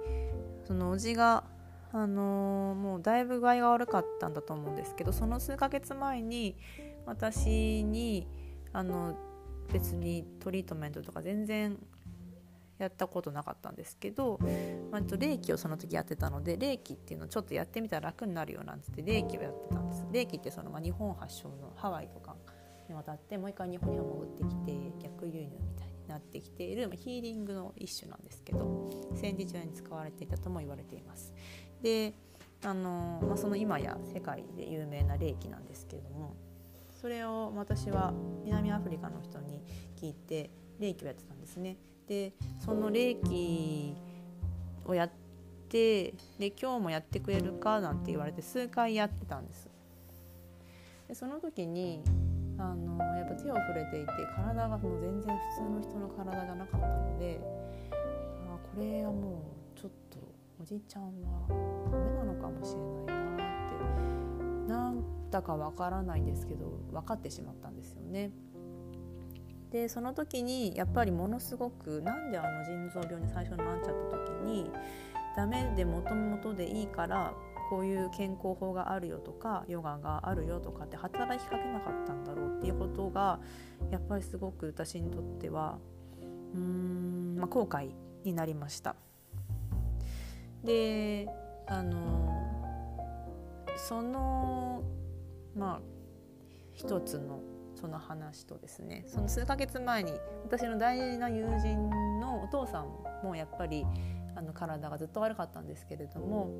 [0.67, 1.45] そのおじが
[1.93, 6.57] あのー、もうだいぶ具合が悪かったんだと思うんですけどその数ヶ月前に
[7.05, 8.27] 私に
[8.73, 9.15] あの
[9.73, 11.79] 別にトリートメントとか全然
[12.79, 14.41] やったことなかったんですけど、
[14.91, 20.07] まあ、と霊気をその時やってたので霊気っていうのをちょっとやってみたら楽になるよなんつって霊気をやってたんです。
[20.11, 22.35] 霊気ってその、まあ、日本発祥のハワイとか
[22.89, 31.35] に渡ってもう一回日本に潜ってきて逆輸入みたいになってきている、まあ、ヒーリングの一種なんですけど戦時中に使われていたとも言われています。
[31.83, 32.15] で
[32.65, 36.35] あの、まあ、その今や世界で有名な霊気なんですけれども
[37.01, 39.63] それを私は南アフリカの人に
[39.97, 41.77] 聞いて霊気をやってたんですね。
[42.07, 42.33] で
[42.65, 43.95] その霊気
[44.85, 45.11] をやっ
[45.69, 49.69] てで今日もやってくれるかなんて言われて数回やってたんです。
[51.09, 52.03] でその時に
[52.63, 57.41] あのやっぱ手を触れていて体がもう全然普通の人の体じゃなかったので
[58.47, 59.43] あこれはも
[59.77, 60.19] うちょっと
[60.61, 61.11] おじいちゃんは
[61.91, 63.43] ダメなのかもしれないな
[64.61, 68.31] ってなんだかわからないんですけど分かってしまったんですよね。
[69.71, 74.71] でその時にやっぱりものすごくなんであの腎臓病に最初になっちゃった時に
[75.35, 77.33] ダメでもともとでいいから
[77.73, 83.41] こういう健康法があるよとかヨガがあるよとかって働きかけなかったんだろうっていうことが
[83.91, 85.79] やっぱりすごく私にとっては
[86.53, 87.93] うーん、まあ、後悔
[88.25, 88.95] になりました。
[90.63, 91.27] で
[91.67, 92.43] あの
[93.79, 94.83] その
[95.57, 95.81] まあ
[96.75, 97.41] 一つの
[97.75, 100.13] その話とですねその数ヶ月前に
[100.45, 101.89] 私の大事な友人
[102.21, 103.87] のお父さんもやっぱり
[104.37, 106.51] あの体がずっと悪かったんですけれども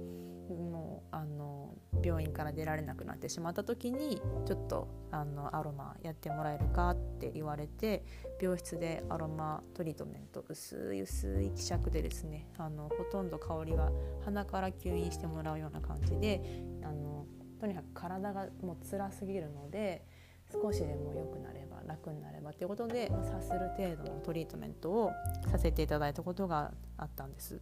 [0.55, 8.05] もうあの病院から出られなくなってしまった時にちょっとあのアロマやってもらえるかって言われて
[8.41, 13.91] 病室でアロマトリートメント薄い薄い希釈でですねあのほとんど香りは
[14.25, 16.43] 鼻から吸引してもらうような感じで
[16.83, 17.27] あの
[17.61, 20.05] とにかく体がもう辛すぎるので
[20.53, 25.13] 少しでも良くなれば楽になればということで察する程度のトリートメントを
[25.51, 27.61] させていただいたことがあったんです。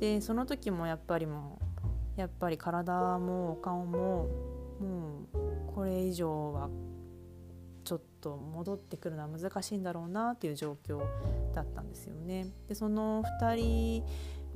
[0.00, 1.64] でその時もやっぱりもう
[2.18, 4.26] やっぱり体もお顔も
[4.80, 6.68] もうこれ以上は
[7.84, 11.00] ちょっと戻ってくるのは難しいんだろうなっていう状況
[11.54, 12.48] だったんですよね。
[12.68, 14.04] でその2人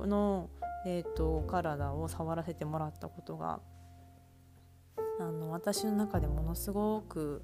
[0.07, 0.49] の、
[0.85, 3.59] えーと体を触らせてもらったことが
[5.19, 7.43] あの私の中でものすごく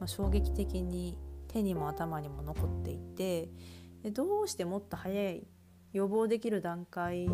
[0.00, 1.16] まあ、衝撃的に
[1.48, 3.48] 手にも頭にも残っていて
[4.02, 5.46] でどうしてもっと早い
[5.92, 7.28] 予防できる段階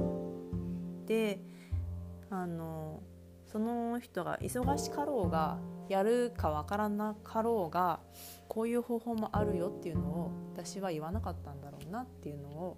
[1.07, 1.41] で
[2.31, 3.03] あの
[3.47, 5.59] その人が忙しかろうが
[5.89, 8.01] やるかわからなかろうが
[8.49, 12.77] こういう方法もあるよっていうのを私は言わなかったんだろうなっていうのを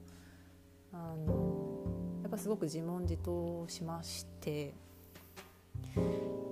[0.92, 4.74] あのやっぱすごく自問自答しまして。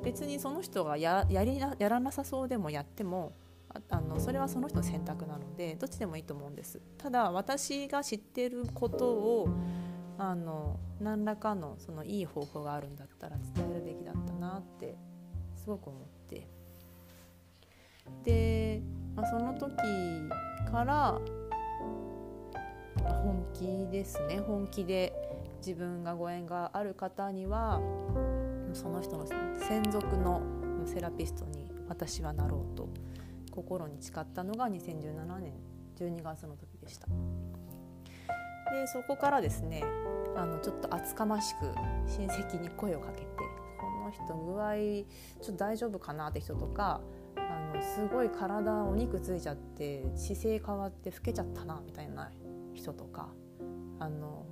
[0.02, 3.32] 別にその人がややりなやらなさそうでもやっても
[3.90, 6.80] あのそれはその人の選択なのでどっちでもいいと思うんです。
[6.96, 9.48] ただ私が知ってることを
[10.18, 14.96] あの何らかのそのいい方法があるんだったら伝えるべきだったなって
[15.56, 16.48] すごく思って
[18.24, 18.80] で、
[19.14, 19.76] まあ、その時
[20.70, 21.18] から
[23.02, 25.12] 本気ですね本気で
[25.58, 27.80] 自分がご縁がある方には
[28.72, 30.42] その人の専属の
[30.86, 32.88] セラピストに私はなろうと
[33.50, 35.54] 心に誓ったのが2017年
[35.98, 37.08] 12月の時でした。
[38.72, 39.84] でそこからですね
[40.36, 41.72] あのちょっと厚かましく
[42.06, 43.26] 親戚に声をかけて
[43.78, 44.74] この人具合
[45.42, 47.00] ちょっと大丈夫かなって人とか
[47.36, 52.30] あのすごい体お肉ついちゃって姿勢変わって老けちゃったなみたいな
[52.74, 53.28] 人とか
[53.98, 54.46] あの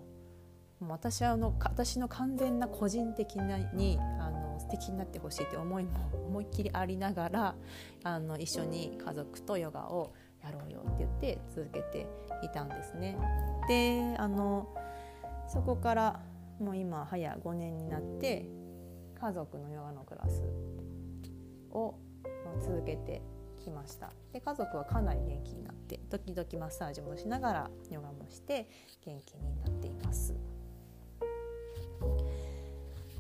[0.81, 5.91] 私はあの私の完全な個人的なにあの素敵になってほしいって思いも
[6.27, 7.55] 思いっきりありながら
[8.03, 10.13] あの一緒に家族とヨガを
[10.45, 12.07] やろうよって言って続けて
[12.43, 13.17] いたんですね。
[13.69, 14.69] であの
[15.49, 16.21] そこから
[16.59, 18.47] もう今早5年になって
[19.21, 20.43] 家族のヨガのクラス
[21.71, 21.95] を
[22.61, 23.23] 続けて
[23.63, 28.69] きましたで家族はかなり元気になって時々マッサージもしながらヨガもして
[29.05, 30.35] 元気になっています。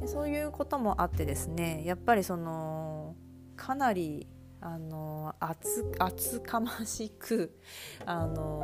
[0.00, 3.14] でそういうこともあってですねやっぱりその
[3.56, 4.26] かなり
[4.64, 7.54] あの厚厚かましく
[8.06, 8.62] あの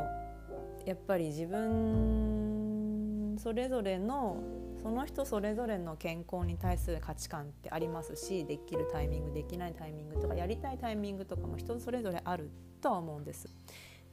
[0.87, 4.43] やっぱり自分それぞれの
[4.83, 12.49] その人それぞれの健康に対する価値観ってありますしできるタイミングできないタイミングとかやりたいタイミングとかも人それぞれある
[12.81, 13.51] とは思うんです。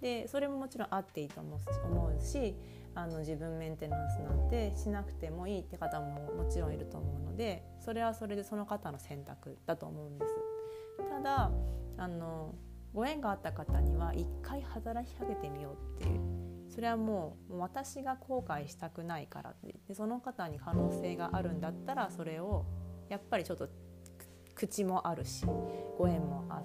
[0.01, 2.53] でそれももちろんあっていいと思うし
[2.95, 10.46] あの自分メンテナンスなんてしなくてもいいって方ももちろんいると思うのでそれはそれでその方の選択だと思うんです。
[11.03, 11.51] ただ
[11.97, 12.55] あの
[12.93, 16.37] ご縁があった方には一回働きかけてみようっていう
[16.69, 22.65] それはもう私が後悔したくないからってでその方に可能性があるんだったらそれを
[23.09, 23.67] やっぱりちょっと
[24.55, 25.45] 口もあるし
[25.97, 26.61] ご縁もあ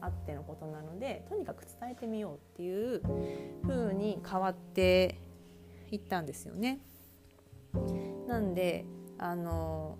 [0.00, 3.02] あってのことなのでとにかく伝えてみようっていう
[3.66, 5.20] 風に変わって
[5.90, 6.80] 行ったんですよね。
[8.26, 8.84] なんで
[9.18, 9.98] あの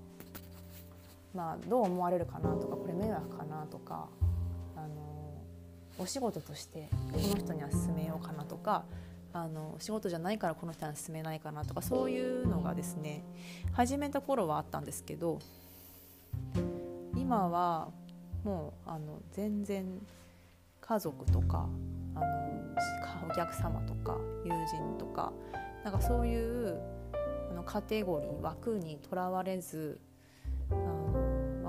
[1.36, 4.08] まあどう思われるかなとかこれ迷惑かなとか
[4.74, 4.88] あの
[5.98, 8.84] お仕事としてこの人には勧めようかなとか
[9.32, 13.22] あの仕事じゃないからこの人には勧めないかなとかそういうのがですね
[13.72, 15.38] 始めた頃はあったんですけど
[17.14, 17.88] 今は
[18.44, 19.84] もうあの全然
[20.80, 21.68] 家族とか
[22.14, 22.26] あの
[23.30, 25.32] お客様とか友人とか
[25.84, 26.80] なんかそういう
[27.50, 30.00] あのカテゴリー枠にとらわれず
[30.70, 31.05] あの、まあ、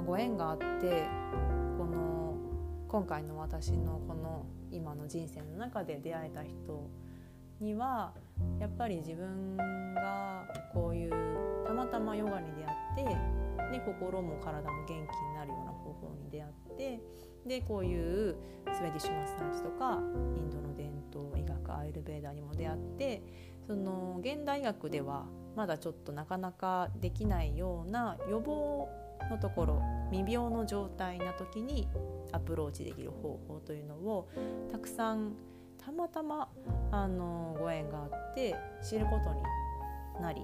[0.08, 1.04] ご縁があって
[1.78, 2.38] この
[2.88, 6.90] 今回の私のこの今の人生の中で出会えた人
[7.60, 8.14] には
[8.62, 9.58] やっぱり自分
[9.94, 11.12] がこういう
[11.68, 13.10] たまたまヨガに出会っ
[13.70, 15.06] てで心も体も元気に
[15.36, 17.02] なるような方法に出会って
[17.46, 18.36] でこういう
[18.74, 20.00] スウェディッシュマッサージとか
[20.38, 23.24] インドの伝統医学アイルベーダーにも出会って
[23.66, 25.26] その現代医学では
[25.58, 28.88] まだちょっとなかなかできないような予防
[29.30, 31.88] のところ未病の状態な時に
[32.32, 34.30] アプローチできる方法というのを
[34.72, 35.34] たくさん
[35.78, 36.50] たまたま
[36.92, 39.42] あのご縁があって知ることに
[40.22, 40.42] なり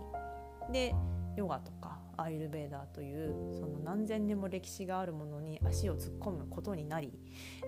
[0.72, 0.96] で
[1.36, 7.12] ヨガとかアイルベーダーというその何千年も歴史があるものに足を突っ込むことになり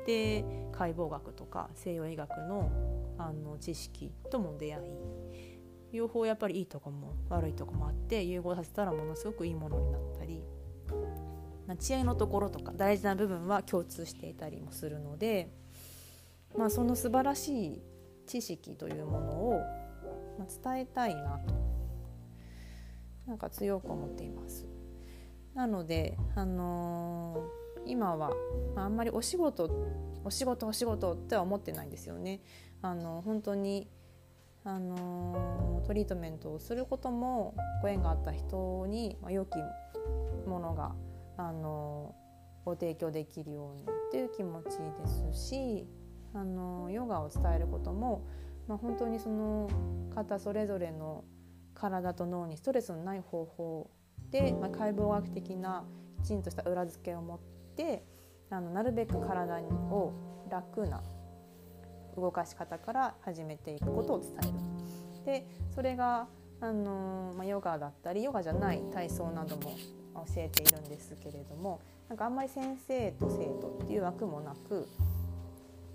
[0.06, 2.72] で解剖学とか西洋医学の
[3.18, 4.84] あの知識とも出会い
[5.93, 10.43] 両方やっぱりいいとこも悪いとこもあって融合させたらものすごくいいものになったり
[11.78, 15.49] 知恵のところとか大事な部分は共通していたりもするので、
[16.55, 17.82] まあ、その素晴らしい
[18.28, 19.61] 知識というものを、
[20.38, 21.53] ま伝えたいなと
[23.28, 24.68] なんか強く思っています。
[25.55, 28.32] なので、あのー、今は、
[28.76, 29.70] まあ、あんまりお仕事
[30.24, 32.41] お仕事お仕事っては思ってないんですよね。
[32.82, 33.89] あの本当に
[34.68, 37.53] あの、トリートメントをすることも
[37.84, 39.57] ご縁があった人に、まあ、良き
[40.47, 40.95] ものが、
[41.38, 42.15] あの、
[42.63, 45.88] ご提供できるようにっていう気持ちですし、
[46.33, 48.25] あの、ヨガを伝えることも、
[48.67, 49.69] まあ、本当にその
[50.13, 51.23] 方それぞれの
[51.73, 53.91] 体と脳にストレスのない方法
[54.31, 55.86] で、まあ、解剖学的な
[56.23, 57.39] きちんとした裏付けを持っ
[57.75, 58.03] て
[58.49, 60.13] あのなるべく体を
[60.49, 61.03] 楽な
[62.15, 64.53] 動かし方から始めていくことを伝える。
[65.25, 66.27] でそれが
[66.61, 69.75] あの、まあ、ヨガだったりヨガじゃない体操なども
[70.16, 74.88] 教えているんですけれどもなんかあんまり先生と生徒っていう枠もなく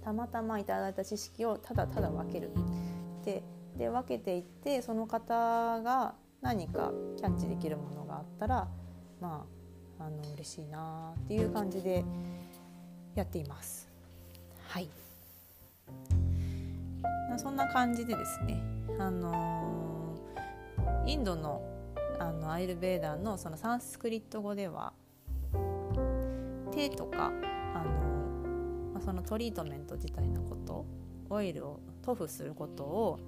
[0.04, 2.50] たまたまいただいた知識をただただ分ける。
[3.24, 3.42] で
[3.76, 8.68] で分けていってその方が何かキャッチできるものがあったら
[9.20, 9.46] ま
[9.98, 12.04] ああの嬉しいなっていう感じで
[13.14, 13.88] やっています。
[14.66, 14.88] はい
[17.36, 18.62] そんな感じでですね、
[18.98, 20.14] あの
[21.06, 21.62] インドの
[22.20, 24.92] あのアイルベーダーのそのサンスクリット語では
[26.70, 27.32] 手とか
[27.74, 30.84] あの、ま、そのトリートメント自体のこと
[31.30, 33.18] オイルを塗布することを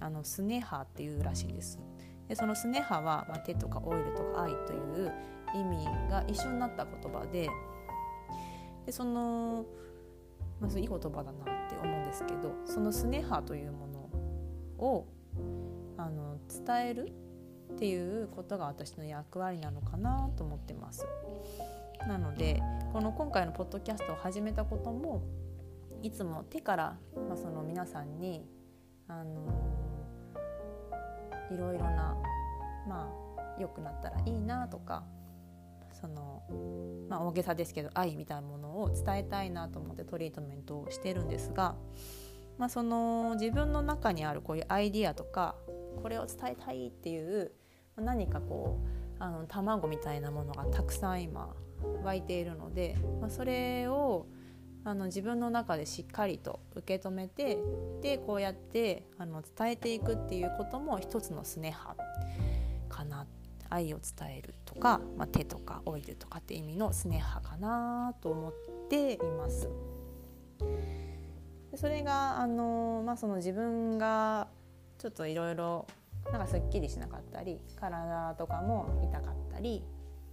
[0.00, 1.78] あのスネハっていうらしいです。
[2.26, 5.12] でそのスネハは、まあ、手とかオイルとか愛という
[5.54, 7.48] 意味が一緒になった言葉で
[8.86, 9.66] でその、
[10.58, 11.32] まあ、いい言葉だなっ
[11.68, 13.98] て思うんですけどそのスネハというもの
[14.78, 15.06] を
[15.98, 17.12] あの伝える
[17.72, 21.06] っていうことが私の役割なのかなと思ってます。
[22.06, 22.62] なので
[22.92, 25.22] この今回のポッドキャストを始めたことも
[26.02, 26.96] いつも手から、
[27.28, 28.46] まあ、その皆さんに
[29.08, 29.46] あの
[31.50, 32.16] いろいろな
[32.88, 35.04] まあ良くなったらいいなとか
[36.00, 36.42] その、
[37.08, 41.74] まあ、大げさですけど愛みたいなものを伝えたいなと思ってトリートメントをしてるんですが、
[42.58, 45.56] まあ、その自分の中にあるこういうアイディアとか
[46.02, 47.52] これを伝えたいっていう
[48.00, 51.54] 何かこうあの卵みたいなものがたくさん今
[52.02, 54.26] 湧いているので、まあ、それを
[54.84, 57.58] あの自分の中でしっかりと受け止めて
[58.00, 61.94] でこうやってあの伝えていくっていうことも一つのスネハ
[62.88, 63.26] かな
[63.70, 68.54] 愛を伝えるとか、まあ、手とかオイルとかって意味のスネハかなと思っ
[68.88, 69.68] ています。
[71.74, 74.48] それがあの、まあ、その自分が
[74.96, 75.86] ちょっといろいろ
[76.32, 79.82] なんかすっきりしなかったり体とかも痛かったり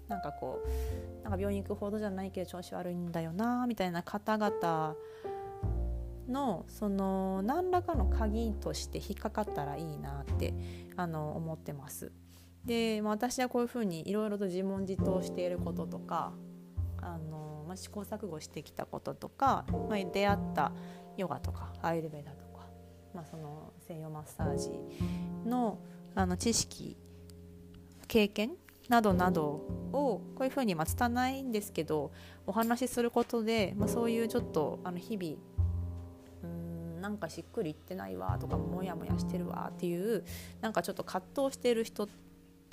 [0.07, 4.95] なんかこうなんか病院行くほどじゃないけど調子悪いんだよなみたいな方々
[6.27, 10.53] のその何らかの鍵として引っかかったらいいなって
[10.95, 12.11] あの思ってます。
[12.65, 16.33] で、まあ、私はこういうふうにいろいろと自問自答していることとか
[16.99, 20.71] あの、まあ、試行錯誤してきたこととか、まあ、出会った
[21.15, 22.34] ヨガとかアイルベダとか、
[23.15, 24.69] まあ、その西洋マッサージ
[25.45, 25.79] の
[26.13, 26.95] あの知識
[28.07, 28.51] 経験
[28.87, 29.43] などなど
[29.91, 32.11] をこういうふうにまあ拙いんですけど
[32.45, 35.35] お話しすることで、まあ、そういうちょっとあの日々
[36.43, 40.23] うんなんかしっくりいってないわとかモヤモヤしてるわっていう
[40.61, 42.15] なんかちょっと葛藤してる人ってい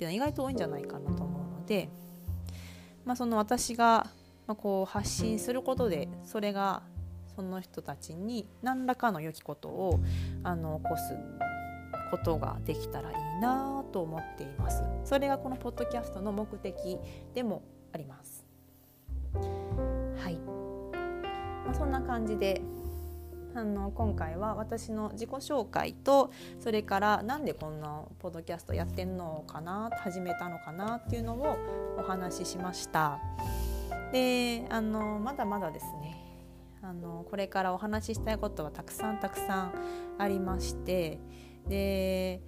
[0.01, 1.89] うのは意外と多いんじゃないかなと思うので、
[3.05, 4.09] まあ、その私が
[4.47, 6.83] こう発信することでそれが
[7.37, 10.01] その人たちに何らかの良きことを
[10.43, 11.17] あの起こす
[12.11, 14.83] ことができたらいいなと思っています。
[15.05, 16.99] それがこのポッドキャストの目的
[17.35, 17.63] でも
[17.93, 18.45] あります。
[19.35, 20.37] はい、
[21.65, 22.61] まあ、そんな感じで
[23.55, 31.59] あの今回は私の自己紹介とそれからなんでこんなポッドキャストやってんのかな始めたのかなっていうのを
[31.99, 33.19] お話ししました。
[34.13, 36.22] であのまだまだですね
[36.83, 39.75] あのこれからお話ししたいことはたくさんたくさん
[40.19, 41.21] ありまして
[41.69, 42.43] で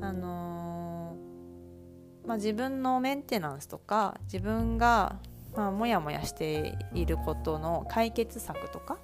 [0.00, 1.16] あの
[2.26, 5.18] まあ、自分のメンテナンスとか自分が、
[5.54, 8.98] まあ、もやもやしていることの解決策とか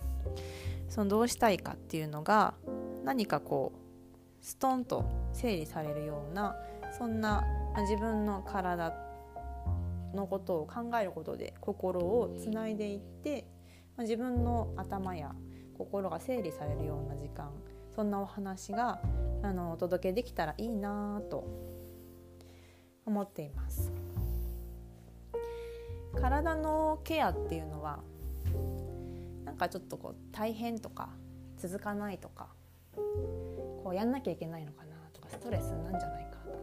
[0.88, 2.54] そのどうしたいかっていうのが
[3.04, 6.56] 何かこうストンと整理されるような
[6.98, 7.44] そんな
[7.82, 8.94] 自分の体
[10.14, 13.46] のことを考えることで心をつないでいって
[14.02, 15.34] 自分の頭や
[15.76, 17.50] 心が整理されるような時間
[17.94, 19.00] そんなお話が
[19.42, 21.46] あのお届けできたらいいなと
[23.06, 23.92] 思っています。
[26.14, 28.00] 体のケアっていうのは
[29.44, 31.10] なんかちょっとこう大変とか
[31.56, 32.48] 続かないとか
[32.94, 36.56] こうやんなきゃいけないのかなとかストレスなんじゃないかとか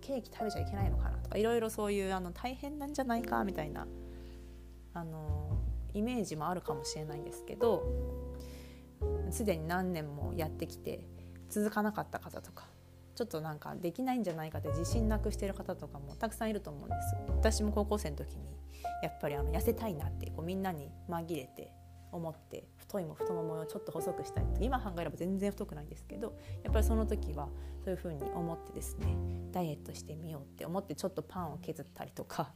[0.00, 3.86] ケーキ食べちゃいけないのかなとかいろいろそういうあの大変なんじゃないかみたいな
[4.94, 5.59] あの
[5.94, 7.84] イメージもあるかもしれないんですけど
[9.30, 11.06] すでに何年もやってきて
[11.48, 12.66] 続かなかった方とか
[13.14, 17.16] ちょっとなんかできないんじゃないかって自信なくしてる方とかもたくさんいると思うんです。
[17.36, 18.56] 私も高校生の時に
[19.02, 21.72] やっぱりあの痩せたいなってこうみんなに紛れて
[22.12, 26.34] 思って太いも太ももをちょっと細くしたいと今考えれば全然太くないんですけど
[26.64, 27.48] やっぱりその時は
[27.84, 29.16] そういうふうに思ってですね
[29.52, 32.52] ダイエットしてみようって思ってちょっとパンを削ったりとか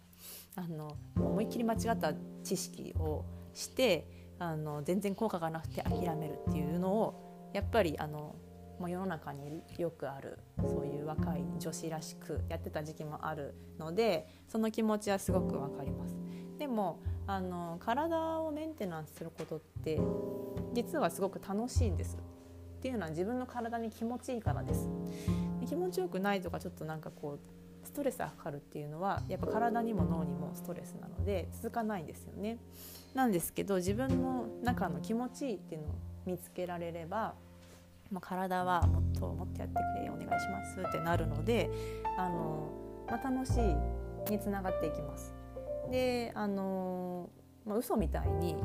[0.56, 2.12] あの思いっきり間違った
[2.42, 4.06] 知識をして
[4.38, 8.34] あの全然効果がなくて諦めるっていうのをやっぱりあの
[8.78, 16.16] もう世の中によくあるそういう若い女子らしくやってた時期もあるのでその気持ちはすごくわかります。
[16.58, 20.00] でもあの体をメンテナンスすることって
[20.72, 22.16] 実はすごく楽しいんです。
[22.16, 24.88] っていうのは自分の体に気持ちいいからです。
[25.60, 27.40] で気持ちよくないとかちょっとなんかこう
[27.84, 32.58] ストレスがかかるっていうのはやっぱ体にも脳にもストレスなので続かないんですよね。
[33.14, 35.90] なんですけど自分の中の気持ちいいっていうのを
[36.26, 37.34] 見つけられれば
[38.10, 41.68] まあ、体はもっともっとやってくれお願いしますってなるので
[42.16, 42.70] あの、
[43.08, 45.34] まあ、楽しいにつながっていきます。
[45.90, 47.28] であの、
[47.66, 48.56] まあ、嘘みたいに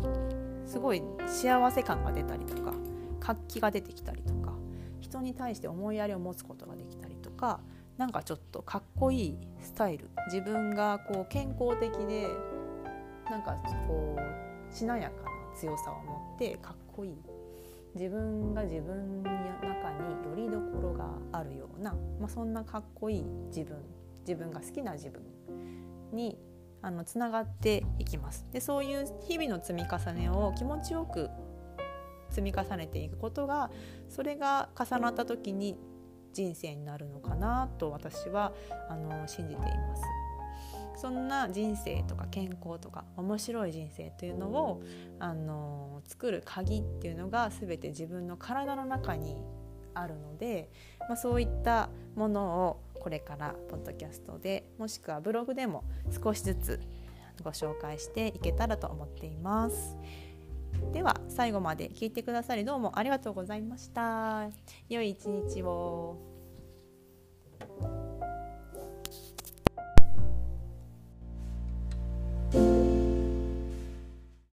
[0.65, 2.73] すごい幸せ感が出たりとか
[3.19, 4.53] 活気が出てきたりとか
[5.01, 7.59] 人に対して思いやりを持つことができたりとか
[7.99, 10.09] なんかちょっとかっこいいスタイル。
[10.27, 12.29] 自分がこう健康的で
[13.29, 17.17] なんかこうしなやかな強さを持ってかっこいい。
[17.95, 23.77] 自分が自分の中によりどころがあるような、まあ、そんなかっこいい自分。
[24.21, 25.21] 自分が好きな自分
[26.13, 26.39] に
[26.81, 28.45] あのつながっていきます。
[28.53, 31.29] でそういう日々の積み重ねを気持ちよく
[32.29, 33.69] 積み重ねていくことが
[34.07, 35.77] それが重なった時に
[36.33, 38.53] 人生になるのかなと私は
[38.89, 40.03] あの信じています。
[40.95, 44.81] そんな人生とか健康とか面白い人生というのを
[45.17, 49.37] あの作る鍵っていうのが全て自分の体の中に
[49.93, 50.69] あるので、
[51.07, 55.85] まあ、そういったものをこれからポッドキャストでもしくはブログでも
[56.21, 56.81] 少しずつ
[57.43, 59.95] ご紹介していけたらと思っています。
[60.93, 64.49] では最後まで聞いてくださりどうもありがとうございました。
[64.89, 66.28] 良い一日を。